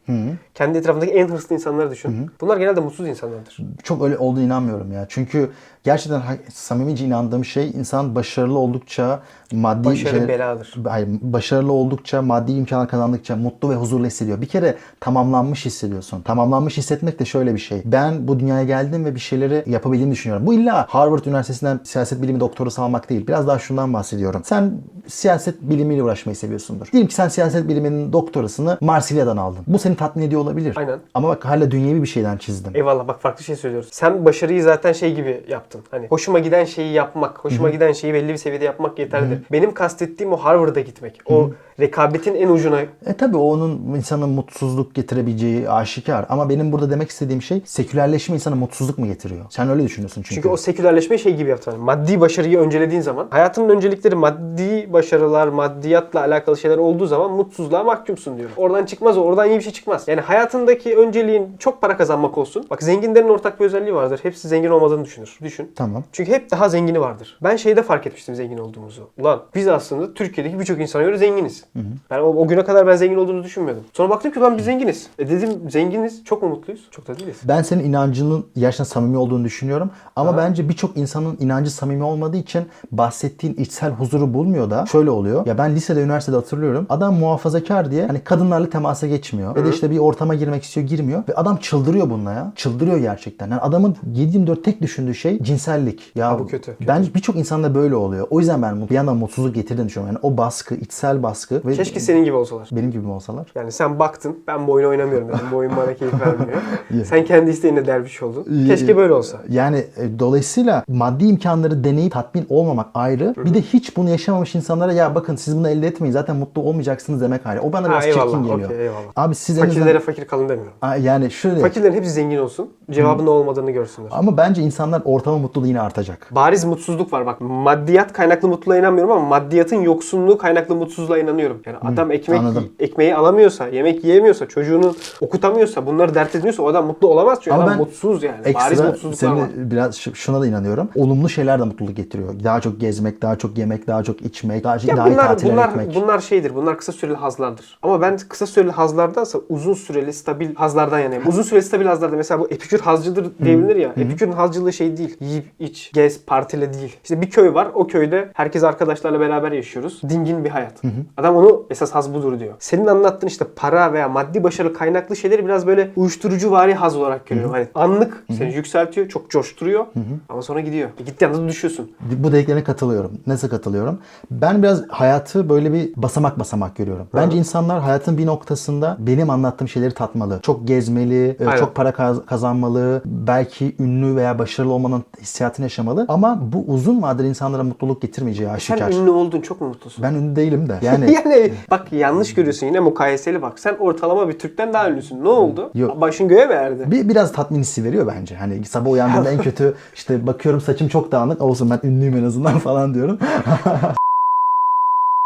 Kendi 0.55 0.79
etrafındaki 0.79 1.13
en 1.13 1.29
hırslı 1.29 1.55
insanları 1.55 1.91
düşün. 1.91 2.31
Bunlar 2.41 2.57
genelde 2.57 2.81
mutsuz 2.81 3.07
insanlardır. 3.09 3.57
Çok 3.83 4.03
öyle 4.03 4.19
olduğunu 4.19 4.43
inanmıyorum 4.43 4.93
ya. 4.93 5.07
Çünkü 5.09 5.51
gerçekten 5.85 6.23
samimice 6.53 7.05
inandığım 7.05 7.45
şey 7.45 7.71
insan 7.71 8.15
başarılı 8.15 8.59
oldukça 8.59 9.21
maddi 9.53 9.89
Başarı 9.89 10.19
şey- 10.19 10.29
beladır. 10.29 10.75
Hayır, 10.89 11.09
başarılı 11.23 11.73
oldukça, 11.73 12.23
maddi 12.23 12.53
imkanlar 12.53 12.89
kazandıkça 12.89 13.37
mutlu 13.37 13.71
ve 13.71 13.75
huzurlu 13.75 14.07
hissediyor. 14.07 14.41
Bir 14.41 14.47
kere 14.47 14.75
tamamlanmış 15.01 15.67
hissediyorsun. 15.67 16.23
Tamamlanmış 16.23 16.77
hissetmek 16.77 17.19
de 17.21 17.25
şöyle 17.25 17.55
bir 17.55 17.61
şey. 17.61 17.83
Ben 17.85 18.29
bu 18.29 18.41
dünyaya 18.41 18.65
geldim 18.65 19.05
ve 19.05 19.15
bir 19.15 19.21
şeyleri 19.21 19.65
yapabildiğimi 19.67 20.13
düşünüyorum. 20.13 20.47
Bu 20.47 20.55
illa 20.55 20.87
Harvard 20.89 21.25
Üniversitesi'nden 21.25 21.81
siyaset 21.85 22.23
bilimi 22.23 22.41
doktorası 22.41 22.83
almak 22.83 23.11
değil. 23.11 23.27
Biraz 23.27 23.47
daha 23.47 23.59
şundan 23.59 23.95
bahsediyorum. 23.95 24.43
Sen 24.45 24.73
siyaset 25.07 25.63
bilimiyle 25.63 26.03
uğraşmayı 26.03 26.37
seviyorsundur. 26.37 26.87
Diyelim 26.93 27.09
ki 27.09 27.15
sen 27.15 27.29
siyaset 27.29 27.69
biliminin 27.69 28.13
doktorasını 28.13 28.79
Marsilya'dan 28.81 29.37
aldın. 29.37 29.65
Bu 29.67 29.79
seni 29.79 29.97
tatmin 29.97 30.23
ediyor 30.23 30.41
olabilir. 30.41 30.77
Aynen. 30.77 30.99
Ama 31.15 31.29
bak 31.29 31.45
hala 31.45 31.71
dünyevi 31.71 32.03
bir 32.03 32.09
şeyden 32.09 32.37
çizdin. 32.37 32.75
Eyvallah 32.75 33.09
bak 33.09 33.21
farklı 33.21 33.45
şey 33.45 33.57
söylüyoruz. 33.57 33.89
Sen 33.93 34.25
başarıyı 34.25 34.63
zaten 34.63 34.93
şey 34.93 35.15
gibi 35.15 35.45
yaptın. 35.49 35.70
Hani 35.91 36.07
hoşuma 36.07 36.39
giden 36.39 36.65
şeyi 36.65 36.93
yapmak, 36.93 37.39
hoşuma 37.39 37.71
giden 37.71 37.93
şeyi 37.93 38.15
belli 38.15 38.29
bir 38.29 38.37
seviyede 38.37 38.65
yapmak 38.65 38.99
yeterlidir. 38.99 39.39
Benim 39.53 39.75
kastettiğim 39.75 40.33
o 40.33 40.37
Harvard'a 40.37 40.81
gitmek. 40.81 41.21
O 41.27 41.51
rekabetin 41.81 42.35
en 42.35 42.49
ucuna 42.49 42.81
E 43.07 43.13
tabi 43.19 43.37
o 43.37 43.41
onun 43.41 43.71
insanın 43.97 44.29
mutsuzluk 44.29 44.95
getirebileceği 44.95 45.71
aşikar. 45.71 46.27
Ama 46.29 46.49
benim 46.49 46.73
burada 46.73 46.91
demek 46.91 47.11
istediğim 47.11 47.43
şey 47.43 47.63
sekülerleşme 47.65 48.35
insana 48.35 48.55
mutsuzluk 48.55 48.99
mu 48.99 49.07
getiriyor? 49.07 49.45
Sen 49.51 49.71
öyle 49.71 49.83
düşünüyorsun 49.85 50.23
çünkü. 50.23 50.35
Çünkü 50.35 50.49
o 50.49 50.57
sekülerleşme 50.57 51.19
şey 51.19 51.37
gibi 51.37 51.51
yaptın. 51.51 51.71
Hani 51.71 51.83
maddi 51.83 52.21
başarıyı 52.21 52.59
öncelediğin 52.59 53.01
zaman 53.01 53.27
hayatının 53.31 53.69
öncelikleri 53.69 54.15
maddi 54.15 54.93
başarılar, 54.93 55.49
maddiyatla 55.49 56.21
alakalı 56.21 56.57
şeyler 56.57 56.79
olduğu 56.79 57.07
zaman 57.07 57.31
mutsuzluğa 57.31 57.85
mahkumsun 57.85 58.37
diyorum. 58.39 58.55
Oradan 58.57 58.85
çıkmaz 58.85 59.19
o. 59.19 59.23
Oradan 59.23 59.49
iyi 59.49 59.59
bir 59.59 59.63
şey 59.63 59.73
çıkmaz. 59.73 60.09
Yani 60.09 60.21
hayatındaki 60.21 60.97
önceliğin 60.97 61.49
çok 61.59 61.81
para 61.81 61.97
kazanmak 61.97 62.39
olsun. 62.39 62.67
Bak 62.71 62.83
zenginlerin 62.83 63.29
ortak 63.29 63.61
bir 63.61 63.65
özelliği 63.65 63.95
vardır. 63.95 64.21
Hepsi 64.23 64.49
zengin 64.49 64.69
olmadığını 64.71 65.05
düşünür. 65.05 65.39
Düşün. 65.43 65.73
Tamam. 65.77 66.05
Çünkü 66.13 66.33
hep 66.33 66.51
daha 66.51 66.69
zengini 66.69 67.01
vardır. 67.01 67.39
Ben 67.43 67.57
şeyde 67.57 67.83
fark 67.83 68.07
etmiştim 68.07 68.35
zengin 68.35 68.59
olduğumuzu. 68.59 69.09
Ulan 69.19 69.43
biz 69.55 69.69
aslında 69.69 70.15
Türkiye'deki 70.15 70.61
birçok 70.61 70.81
insana 70.81 71.03
göre 71.03 71.19
zenginiz. 71.19 71.65
Ben 72.11 72.19
o, 72.19 72.25
o 72.25 72.49
güne 72.49 72.65
kadar 72.65 72.87
ben 72.87 72.97
zengin 72.97 73.17
olduğunu 73.17 73.45
düşünmüyordum. 73.45 73.85
Sonra 73.93 74.11
baktım 74.11 74.33
ki 74.33 74.41
lan 74.41 74.59
biz 74.59 74.65
zenginiz. 74.65 75.07
E 75.19 75.31
dedim 75.31 75.71
zenginiz. 75.71 76.25
Çok 76.25 76.43
mu 76.43 76.49
mutluyuz? 76.49 76.89
Çok 76.91 77.09
da 77.09 77.19
değiliz. 77.19 77.37
Ben 77.45 77.63
senin 77.63 77.85
inancının 77.85 78.47
gerçekten 78.57 78.85
samimi 78.85 79.17
olduğunu 79.17 79.45
düşünüyorum. 79.45 79.91
Ama 80.17 80.31
Aha. 80.31 80.37
bence 80.37 80.69
birçok 80.69 80.97
insanın 80.97 81.37
inancı 81.41 81.71
samimi 81.71 82.05
olmadığı 82.05 82.37
için 82.37 82.63
bahsettiğin 82.93 83.55
içsel 83.55 83.91
huzuru 83.91 84.35
bulmuyor 84.35 84.71
da 84.71 84.87
şöyle 84.87 85.11
oluyor. 85.11 85.47
Ya 85.47 85.59
ben 85.59 85.75
lisede, 85.75 86.01
üniversitede 86.03 86.37
hatırlıyorum. 86.37 86.87
Adam 86.89 87.15
muhafazakar 87.15 87.91
diye 87.91 88.07
hani 88.07 88.21
kadınlarla 88.25 88.71
temasa 88.71 89.07
geçmiyor. 89.07 89.57
Ya 89.57 89.65
da 89.65 89.69
işte 89.69 89.91
bir 89.91 89.99
ortama 89.99 90.35
girmek 90.35 90.63
istiyor, 90.63 90.87
girmiyor. 90.87 91.23
Ve 91.29 91.35
adam 91.35 91.57
çıldırıyor 91.57 92.11
bununla 92.11 92.33
ya. 92.33 92.53
Çıldırıyor 92.57 92.99
gerçekten. 92.99 93.51
Yani 93.51 93.61
adamın 93.61 93.97
7-24 94.15 94.63
tek 94.63 94.83
düşündüğü 94.83 95.15
şey 95.15 95.43
cinsellik. 95.43 96.13
Ya 96.17 96.31
Ha, 96.31 96.39
bu 96.39 96.47
kötü, 96.47 96.73
kötü. 96.73 96.87
Bence 96.89 97.15
birçok 97.15 97.37
insanda 97.37 97.75
böyle 97.75 97.95
oluyor. 97.95 98.27
O 98.31 98.39
yüzden 98.41 98.63
ben 98.63 98.89
bir 98.89 98.95
yandan 98.95 99.17
mutsuzluk 99.17 99.55
getirdiğini 99.55 99.89
düşünüyorum. 99.89 100.17
Yani 100.17 100.35
o 100.35 100.37
baskı, 100.37 100.75
içsel 100.75 101.23
baskı 101.23 101.60
ve 101.65 101.75
Keşke 101.75 102.01
senin 102.01 102.25
gibi 102.25 102.35
olsalar. 102.37 102.69
benim 102.73 102.91
gibi 102.91 103.07
mi 103.07 103.13
olsalar? 103.13 103.53
Yani 103.55 103.73
sen 103.73 103.99
baktın 103.99 104.39
ben 104.47 104.67
bu 104.67 104.73
oyunu 104.73 104.89
oynamıyorum 104.89 105.29
dedim. 105.29 105.41
Bu 105.53 105.57
oyun 105.57 105.73
bana 105.77 105.95
keyif 105.95 106.15
vermiyor. 106.21 106.59
Sen 107.05 107.25
kendi 107.25 107.51
isteğinle 107.51 107.87
derviş 107.87 108.23
oldun. 108.23 108.47
Keşke 108.67 108.97
böyle 108.97 109.13
olsa. 109.13 109.39
Yani 109.49 109.77
e, 109.77 110.19
dolayısıyla 110.19 110.85
maddi 110.89 111.25
imkanları 111.27 111.85
deneyip 111.85 112.13
tatmin 112.13 112.47
olmamak 112.49 112.87
ayrı. 112.95 113.35
Bir 113.45 113.55
de 113.55 113.61
hiç 113.63 113.97
bunu 113.97 114.11
yaşamamış 114.11 114.55
insanlara 114.55 114.93
ya 114.93 115.15
bakın 115.15 115.37
siz 115.37 115.57
bunu 115.57 115.69
elde 115.69 115.87
etmeyin 115.87 116.13
zaten 116.13 116.37
mutlu 116.37 116.63
olmayacaksınız 116.63 117.21
demek 117.21 117.47
ayrı. 117.47 117.61
O 117.61 117.73
bana 117.73 117.87
Ha, 117.89 117.91
biraz 117.93 118.07
eyvallah, 118.07 118.31
çirkin 118.31 118.43
geliyor. 118.47 118.71
eyvallah. 118.71 118.99
Abi 119.17 119.35
siz 119.35 119.59
Fakirlere 119.61 119.81
azından- 119.85 120.01
fakir 120.03 120.25
kalın 120.25 120.49
demiyorum. 120.49 120.73
Aa, 120.83 120.97
yani 120.97 121.31
şöyle 121.31 121.61
Fakirlerin 121.61 121.95
hepsi 121.95 122.11
zengin 122.11 122.39
olsun. 122.39 122.71
Cevabın 122.91 123.27
ne 123.27 123.31
olmadığını 123.31 123.71
görsünler. 123.71 124.09
ama 124.13 124.37
bence 124.37 124.63
insanlar 124.63 125.03
ortalama 125.05 125.43
mutluluğu 125.43 125.67
yine 125.67 125.81
artacak. 125.81 126.29
Bariz 126.31 126.65
mutsuzluk 126.65 127.13
var 127.13 127.27
bak. 127.27 127.41
Maddiyat 127.41 128.13
kaynaklı 128.13 128.49
mutluluğa 128.49 128.79
inanmıyorum 128.79 129.13
ama 129.13 129.27
maddiyatın 129.29 129.77
yoksunluğu 129.77 130.39
kaynaklı 130.39 130.75
mutsuzluğa 130.75 131.19
inanıyorum. 131.19 131.40
Yani 131.67 131.77
adam 131.83 132.11
ekmek 132.11 132.39
anladım. 132.41 132.69
ekmeği 132.81 133.15
alamıyorsa, 133.15 133.69
yemek 133.69 134.05
yiyemiyorsa, 134.05 134.49
çocuğunu 134.49 134.95
okutamıyorsa, 135.21 135.87
bunları 135.87 136.15
dert 136.15 136.35
ediniyorsa 136.35 136.63
o 136.63 136.67
adam 136.69 136.87
mutlu 136.87 137.09
olamaz 137.09 137.39
çünkü 137.43 137.55
Ama 137.55 137.65
adam 137.65 137.77
mutsuz 137.79 138.23
yani. 138.23 138.39
Bariz 138.55 138.71
Ekstra 138.71 138.87
mutsuzluklar 138.89 139.17
seni 139.29 139.41
var. 139.41 139.49
biraz 139.71 139.97
şu- 139.97 140.15
şuna 140.15 140.41
da 140.41 140.47
inanıyorum. 140.47 140.89
Olumlu 140.97 141.29
şeyler 141.29 141.61
de 141.61 141.65
mutluluk 141.65 141.97
getiriyor. 141.97 142.35
Daha 142.45 142.61
çok 142.61 142.81
gezmek, 142.81 143.23
daha 143.23 143.37
çok 143.39 143.59
yemek, 143.59 143.87
daha 143.87 144.03
çok 144.03 144.23
içmek, 144.23 144.65
daha, 144.65 144.77
Ya 144.87 144.97
daha 144.97 145.09
iyi 145.09 145.13
bunlar 145.13 145.27
tatiller 145.29 145.53
bunlar 145.53 145.69
etmek. 145.69 145.95
bunlar 145.95 146.19
şeydir. 146.21 146.55
Bunlar 146.55 146.79
kısa 146.79 146.93
süreli 146.93 147.17
hazlardır. 147.17 147.79
Ama 147.83 148.01
ben 148.01 148.19
kısa 148.29 148.47
süreli 148.47 148.71
hazlardansa 148.71 149.39
uzun 149.49 149.75
süreli 149.75 150.13
stabil 150.13 150.55
hazlardan 150.55 150.99
yanayım. 150.99 151.23
Uzun 151.29 151.43
süreli 151.43 151.63
stabil 151.65 151.87
hazlarda 151.87 152.17
mesela 152.17 152.41
bu 152.41 152.47
epikür 152.51 152.81
hazcıdır 152.81 153.27
diyebilir 153.45 153.77
ya. 153.77 153.93
Epikürün 153.97 154.33
hazcılığı 154.33 154.73
şey 154.73 154.97
değil. 154.97 155.17
Yiyip 155.21 155.45
iç, 155.59 155.91
gez, 155.95 156.25
partile 156.25 156.75
değil. 156.75 156.97
İşte 157.03 157.21
bir 157.21 157.31
köy 157.31 157.55
var. 157.55 157.69
O 157.75 157.87
köyde 157.87 158.31
herkes 158.35 158.65
arkadaşlarla 158.65 159.21
beraber 159.21 159.53
yaşıyoruz. 159.53 160.01
Dingin 160.09 160.45
bir 160.45 160.51
hayat. 160.51 160.83
Adam 161.17 161.30
Adam 161.31 161.37
onu 161.45 161.63
esas 161.71 161.91
haz 161.95 162.15
budur 162.15 162.41
diyor. 162.41 162.55
Senin 162.59 162.87
anlattığın 162.87 163.27
işte 163.27 163.45
para 163.57 163.93
veya 163.93 164.09
maddi 164.09 164.43
başarı 164.45 164.75
kaynaklı 164.75 165.17
şeyleri 165.17 165.45
biraz 165.47 165.67
böyle 165.67 165.91
uyuşturucu 165.97 166.51
vari 166.51 166.75
haz 166.75 166.97
olarak 166.97 167.27
görüyorum. 167.27 167.53
Hani 167.53 167.67
anlık 167.75 168.25
seni 168.39 168.55
yükseltiyor, 168.55 169.09
çok 169.09 169.31
coşturuyor 169.31 169.87
ama 170.29 170.43
sonra 170.43 170.61
gidiyor. 170.61 170.91
E 171.01 171.03
gitti 171.03 171.27
anda 171.27 171.39
da 171.39 171.49
düşüyorsun. 171.49 171.91
Bu 172.25 172.33
dediklerine 172.33 172.65
katılıyorum. 172.65 173.11
Nasıl 173.27 173.49
katılıyorum? 173.49 173.99
Ben 174.31 174.63
biraz 174.63 174.89
hayatı 174.89 175.49
böyle 175.49 175.73
bir 175.73 175.93
basamak 175.97 176.39
basamak 176.39 176.77
görüyorum. 176.77 177.07
Bence 177.15 177.37
insanlar 177.37 177.81
hayatın 177.81 178.19
bir 178.19 178.27
noktasında 178.27 178.97
benim 179.01 179.31
anlattığım 179.31 179.69
şeyleri 179.69 179.95
tatmalı. 179.95 180.39
Çok 180.43 180.69
gezmeli, 180.69 181.37
e, 181.41 181.47
Aynen. 181.47 181.61
çok 181.61 181.75
para 181.75 181.93
kaz- 181.93 182.27
kazanmalı, 182.27 183.03
belki 183.05 183.77
ünlü 183.79 184.17
veya 184.17 184.39
başarılı 184.39 184.73
olmanın 184.73 185.05
hissiyatını 185.21 185.65
yaşamalı. 185.65 186.05
Ama 186.09 186.39
bu 186.53 186.65
uzun 186.73 187.03
vadeli 187.03 187.29
insanlara 187.29 187.63
mutluluk 187.63 188.03
getirmeyeceği 188.03 188.49
Sen 188.49 188.55
aşikar. 188.55 188.91
ünlü 188.93 189.11
oldun, 189.11 189.41
çok 189.41 189.61
mu 189.61 189.69
mutlusun? 189.69 190.03
Ben 190.03 190.15
ünlü 190.15 190.37
değilim 190.37 190.69
de. 190.69 190.79
Yani 190.91 191.17
yani 191.25 191.53
bak 191.71 191.93
yanlış 191.93 192.35
görüyorsun 192.35 192.67
yine 192.67 192.81
mukayeseli 192.81 193.43
bak. 193.43 193.59
Sen 193.59 193.77
ortalama 193.79 194.29
bir 194.29 194.39
Türk'ten 194.39 194.73
daha 194.73 194.91
ünlüsün. 194.91 195.25
Ne 195.25 195.29
oldu? 195.29 195.71
Yok. 195.75 196.01
Başın 196.01 196.29
göğe 196.29 196.47
mi 196.47 196.53
erdi? 196.53 196.91
bir, 196.91 197.09
biraz 197.09 197.33
tatmin 197.33 197.61
hissi 197.61 197.85
veriyor 197.85 198.07
bence. 198.17 198.37
Hani 198.37 198.65
sabah 198.65 198.91
uyandığımda 198.91 199.31
en 199.31 199.39
kötü 199.43 199.75
işte 199.95 200.27
bakıyorum 200.27 200.61
saçım 200.61 200.89
çok 200.89 201.13
dağınık 201.13 201.43
olsun 201.43 201.71
ben 201.71 201.89
ünlüyüm 201.89 202.17
en 202.17 202.25
azından 202.25 202.59
falan 202.59 202.95
diyorum. 202.95 203.19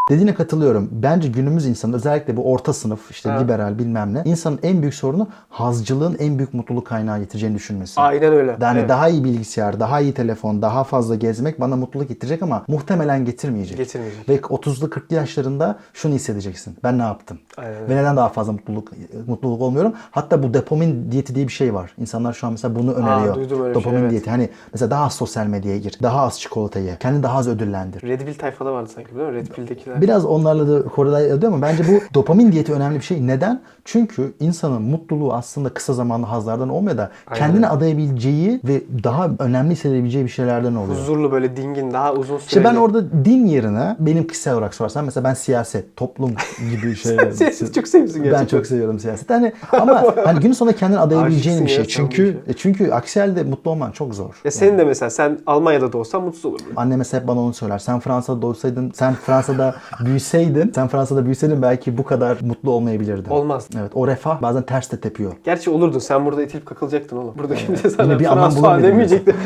Dediğine 0.09 0.35
katılıyorum. 0.35 0.89
Bence 0.93 1.29
günümüz 1.29 1.67
insanı 1.67 1.97
özellikle 1.97 2.37
bu 2.37 2.53
orta 2.53 2.73
sınıf 2.73 3.11
işte 3.11 3.31
Ha. 3.31 3.39
liberal 3.41 3.79
bilmem 3.79 4.15
ne 4.15 4.23
insanın 4.25 4.59
en 4.63 4.81
büyük 4.83 4.95
sorunu 4.95 5.29
hazcılığın 5.49 6.17
en 6.19 6.39
büyük 6.39 6.55
mutluluk 6.55 6.87
kaynağı 6.87 7.19
getireceğini 7.19 7.57
düşünmesi. 7.57 8.01
Aynen 8.01 8.33
öyle. 8.33 8.57
Yani 8.61 8.79
Evet. 8.79 8.89
daha 8.89 9.09
iyi 9.09 9.25
bilgisayar, 9.25 9.81
daha 9.81 10.01
iyi 10.01 10.15
telefon, 10.15 10.63
daha 10.63 10.85
fazla 10.85 11.15
gezmek 11.15 11.61
bana 11.61 11.77
mutluluk 11.77 12.09
getirecek 12.09 12.43
ama 12.43 12.65
muhtemelen 12.69 13.25
getirmeyecek. 13.25 13.77
Getirmeyecek. 13.79 14.29
Ve 14.29 14.37
30'lu 14.37 14.87
40'lı 14.87 15.17
yaşlarında 15.17 15.79
şunu 15.93 16.15
hissedeceksin. 16.15 16.77
Ben 16.85 16.99
ne 16.99 17.03
yaptım? 17.03 17.39
Aynen 17.57 17.75
öyle. 17.75 17.89
Ve 17.95 17.97
neden 17.97 18.17
daha 18.17 18.29
fazla 18.29 18.53
mutluluk 18.53 18.91
mutluluk 19.27 19.63
olmuyorum? 19.63 19.93
Hatta 20.11 20.43
bu 20.43 20.55
dopamin 20.55 21.13
diyeti 21.13 21.35
diye 21.35 21.49
bir 21.49 21.53
şey 21.53 21.75
var. 21.75 21.95
İnsanlar 21.99 22.33
şu 22.33 22.47
an 22.47 22.53
mesela 22.53 22.75
bunu 22.75 22.93
öneriyor. 22.93 23.35
duydum 23.35 23.63
öyle 23.63 23.75
şey, 23.75 23.83
dopamin 23.83 24.01
evet. 24.01 24.11
diyeti. 24.11 24.31
Hani 24.31 24.49
mesela 24.73 24.91
daha 24.91 25.05
az 25.05 25.15
sosyal 25.15 25.47
medyaya 25.47 25.79
gir. 25.79 25.99
Daha 26.03 26.21
az 26.23 26.41
çikolata 26.41 26.79
ye. 26.79 26.97
Kendini 27.01 27.23
daha 27.23 27.39
az 27.39 27.49
ödüllendir. 27.49 28.03
Red 28.03 28.21
Pill 28.21 28.35
tayfada 28.35 28.73
vardı 28.73 28.91
sanki 28.95 29.15
değil 29.17 29.29
mi? 29.29 29.35
Red 29.35 29.47
Pill'dekiler. 29.47 29.94
Biraz 30.01 30.25
onlarla 30.25 30.69
da 30.69 30.89
korelay 30.89 31.31
ediyor 31.31 31.53
ama 31.53 31.63
bence 31.63 31.83
bu 31.89 32.01
dopamin 32.15 32.53
diyeti 32.53 32.73
önemli 32.73 32.97
bir 32.97 33.05
şey. 33.05 33.27
Neden? 33.27 33.61
Çünkü 33.85 34.33
insanın 34.41 34.83
mutluluğu 34.83 35.33
aslında 35.35 35.69
kısa 35.69 35.93
zamanlı 35.93 36.27
hazlardan 36.27 36.69
olmuyor 36.69 36.97
da 36.97 37.11
Aynen. 37.27 37.39
kendini 37.39 37.69
adayabileceği 37.69 38.61
ve 38.65 38.83
daha 39.05 39.29
önemli 39.39 39.71
hissedebileceği 39.73 40.25
bir 40.25 40.31
şeylerden 40.31 40.75
oluyor. 40.75 40.99
Huzurlu 40.99 41.33
böyle 41.33 41.57
dingin 41.57 41.93
daha 41.93 42.13
uzun 42.13 42.25
süreli. 42.39 42.47
İşte 42.47 42.65
ben 42.65 42.75
orada 42.75 43.25
din 43.25 43.47
yerine 43.47 43.97
benim 43.99 44.27
kişisel 44.27 44.55
olarak 44.55 44.75
sorarsan 44.75 45.05
mesela 45.05 45.25
ben 45.25 45.35
siyaset, 45.35 45.97
toplum 45.97 46.33
gibi 46.71 46.97
şeyler. 47.03 47.31
Siyaset 47.31 47.75
çok 47.75 47.89
seviyorsun 47.89 48.25
Ben 48.25 48.31
gerçekten. 48.31 48.59
çok 48.59 48.67
seviyorum 48.67 48.99
siyaset. 48.99 49.31
Hani 49.31 49.53
ama 49.73 50.05
hani 50.25 50.41
günün 50.41 50.53
sonunda 50.53 50.77
kendini 50.77 50.99
adayabileceğin 50.99 51.65
bir 51.65 51.71
şey. 51.71 51.85
Çünkü 51.85 52.39
e, 52.47 52.53
çünkü 52.53 52.91
aksi 52.91 53.21
halde 53.21 53.43
mutlu 53.43 53.71
olman 53.71 53.91
çok 53.91 54.15
zor. 54.15 54.41
Ya 54.45 54.51
senin 54.51 54.79
de 54.79 54.85
mesela 54.85 55.11
sen 55.11 55.39
Almanya'da 55.47 55.93
da 55.93 55.99
olsan 55.99 56.23
mutsuz 56.23 56.45
olurdun. 56.45 56.67
Annem 56.77 56.99
mesela 56.99 57.21
hep 57.21 57.29
bana 57.29 57.41
onu 57.41 57.55
söyler. 57.55 57.79
Sen 57.79 58.01
Fransa'da 58.01 58.43
doğsaydın, 58.43 58.93
sen 58.95 59.15
Fransa'da 59.15 59.75
büyüseydin, 60.05 60.73
sen 60.75 60.89
Fransa'da 60.89 61.25
büyüseydin 61.25 61.63
belki 61.63 61.99
bu 61.99 62.05
kadar 62.05 62.39
mutlu 62.41 62.71
olmayabilirdin. 62.71 63.31
Olmaz. 63.31 63.69
Evet, 63.81 63.93
o 63.95 64.07
refah 64.07 64.43
bazen 64.43 64.63
ters 64.63 64.93
de 64.93 65.01
tepiyor. 65.01 65.33
Gerçi 65.45 65.71
olurdun. 65.71 65.99
Sen 65.99 66.27
burada 66.27 66.43
itilip 66.43 66.67
kakılacaktın 66.67 67.17
oğlum. 67.17 67.35
Burada 67.39 67.55
kimse 67.55 67.91
sana 67.91 68.19
bir 68.19 68.25
bulamadım 68.25 68.83
demeyecekti. 68.83 69.35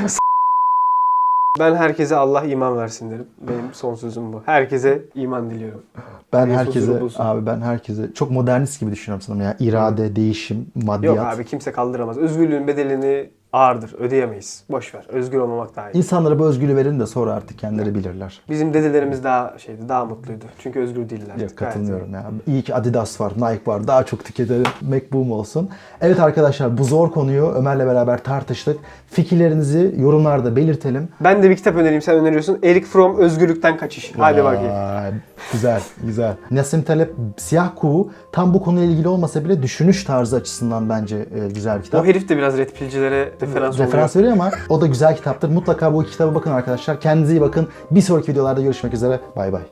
ben 1.58 1.74
herkese 1.74 2.16
Allah 2.16 2.44
iman 2.44 2.76
versin 2.76 3.10
derim. 3.10 3.26
Benim 3.40 3.64
son 3.72 3.94
sözüm 3.94 4.32
bu. 4.32 4.42
Herkese 4.46 5.02
iman 5.14 5.50
diliyorum. 5.50 5.82
Ben 6.32 6.46
Herkes 6.46 6.56
herkese 6.56 7.00
bulsun. 7.00 7.24
abi 7.24 7.46
ben 7.46 7.60
herkese 7.60 8.14
çok 8.14 8.30
modernist 8.30 8.80
gibi 8.80 8.90
düşünüyorum 8.90 9.22
sanırım 9.22 9.42
ya. 9.44 9.56
İrade, 9.60 10.16
değişim, 10.16 10.66
maddiyat. 10.74 11.16
Yok 11.16 11.26
abi 11.26 11.44
kimse 11.44 11.72
kaldıramaz. 11.72 12.18
Özgürlüğün 12.18 12.66
bedelini 12.66 13.30
ağırdır. 13.52 13.94
Ödeyemeyiz. 13.98 14.64
Boş 14.70 14.94
ver. 14.94 15.06
Özgür 15.08 15.38
olmamak 15.38 15.76
daha 15.76 15.90
iyi. 15.90 15.96
İnsanlara 15.96 16.38
bu 16.38 16.46
özgürlüğü 16.46 16.76
verin 16.76 17.00
de 17.00 17.06
sonra 17.06 17.32
artık 17.32 17.58
kendileri 17.58 17.94
bilirler. 17.94 18.40
Bizim 18.50 18.74
dedelerimiz 18.74 19.24
daha 19.24 19.58
şeydi, 19.58 19.88
daha 19.88 20.04
mutluydu. 20.04 20.44
Çünkü 20.58 20.80
özgür 20.80 21.08
değiller. 21.10 21.36
Yok 21.36 21.56
katılmıyorum 21.56 22.14
ya. 22.14 22.24
İyi 22.46 22.62
ki 22.62 22.74
Adidas 22.74 23.20
var, 23.20 23.32
Nike 23.36 23.66
var. 23.66 23.86
Daha 23.86 24.04
çok 24.04 24.24
tüketelim. 24.24 24.66
MacBoom 24.88 25.32
olsun. 25.32 25.70
Evet 26.00 26.20
arkadaşlar 26.20 26.78
bu 26.78 26.84
zor 26.84 27.10
konuyu 27.10 27.46
Ömer'le 27.46 27.86
beraber 27.86 28.24
tartıştık. 28.24 28.78
Fikirlerinizi 29.10 29.94
yorumlarda 29.98 30.56
belirtelim. 30.56 31.08
Ben 31.20 31.42
de 31.42 31.50
bir 31.50 31.56
kitap 31.56 31.76
önereyim. 31.76 32.02
Sen 32.02 32.16
öneriyorsun. 32.16 32.58
Eric 32.62 32.86
Fromm 32.86 33.18
Özgürlükten 33.18 33.76
Kaçış. 33.76 34.12
Hadi 34.18 34.44
bakayım. 34.44 34.72
Güzel, 35.52 35.82
güzel. 36.04 36.36
Nassim 36.50 36.82
Taleb 36.82 37.08
Siyah 37.36 37.70
Kuğu 37.76 38.10
tam 38.32 38.54
bu 38.54 38.62
konuyla 38.62 38.92
ilgili 38.92 39.08
olmasa 39.08 39.44
bile 39.44 39.62
düşünüş 39.62 40.04
tarzı 40.04 40.36
açısından 40.36 40.88
bence 40.88 41.16
e, 41.16 41.48
güzel 41.54 41.78
bir 41.78 41.84
kitap. 41.84 42.04
O 42.04 42.06
herif 42.06 42.28
de 42.28 42.36
biraz 42.36 42.58
red 42.58 42.70
pillcilere 42.70 43.32
referans, 43.42 43.78
Referans 43.78 44.16
veriyor 44.16 44.32
ama 44.32 44.50
o 44.68 44.80
da 44.80 44.86
güzel 44.86 45.16
kitaptır. 45.16 45.48
Mutlaka 45.48 45.94
bu 45.94 46.04
kitaba 46.04 46.34
bakın 46.34 46.50
arkadaşlar. 46.50 47.00
Kendinize 47.00 47.32
iyi 47.32 47.40
bakın. 47.40 47.68
Bir 47.90 48.00
sonraki 48.00 48.32
videolarda 48.32 48.62
görüşmek 48.62 48.94
üzere. 48.94 49.20
Bay 49.36 49.52
bay. 49.52 49.62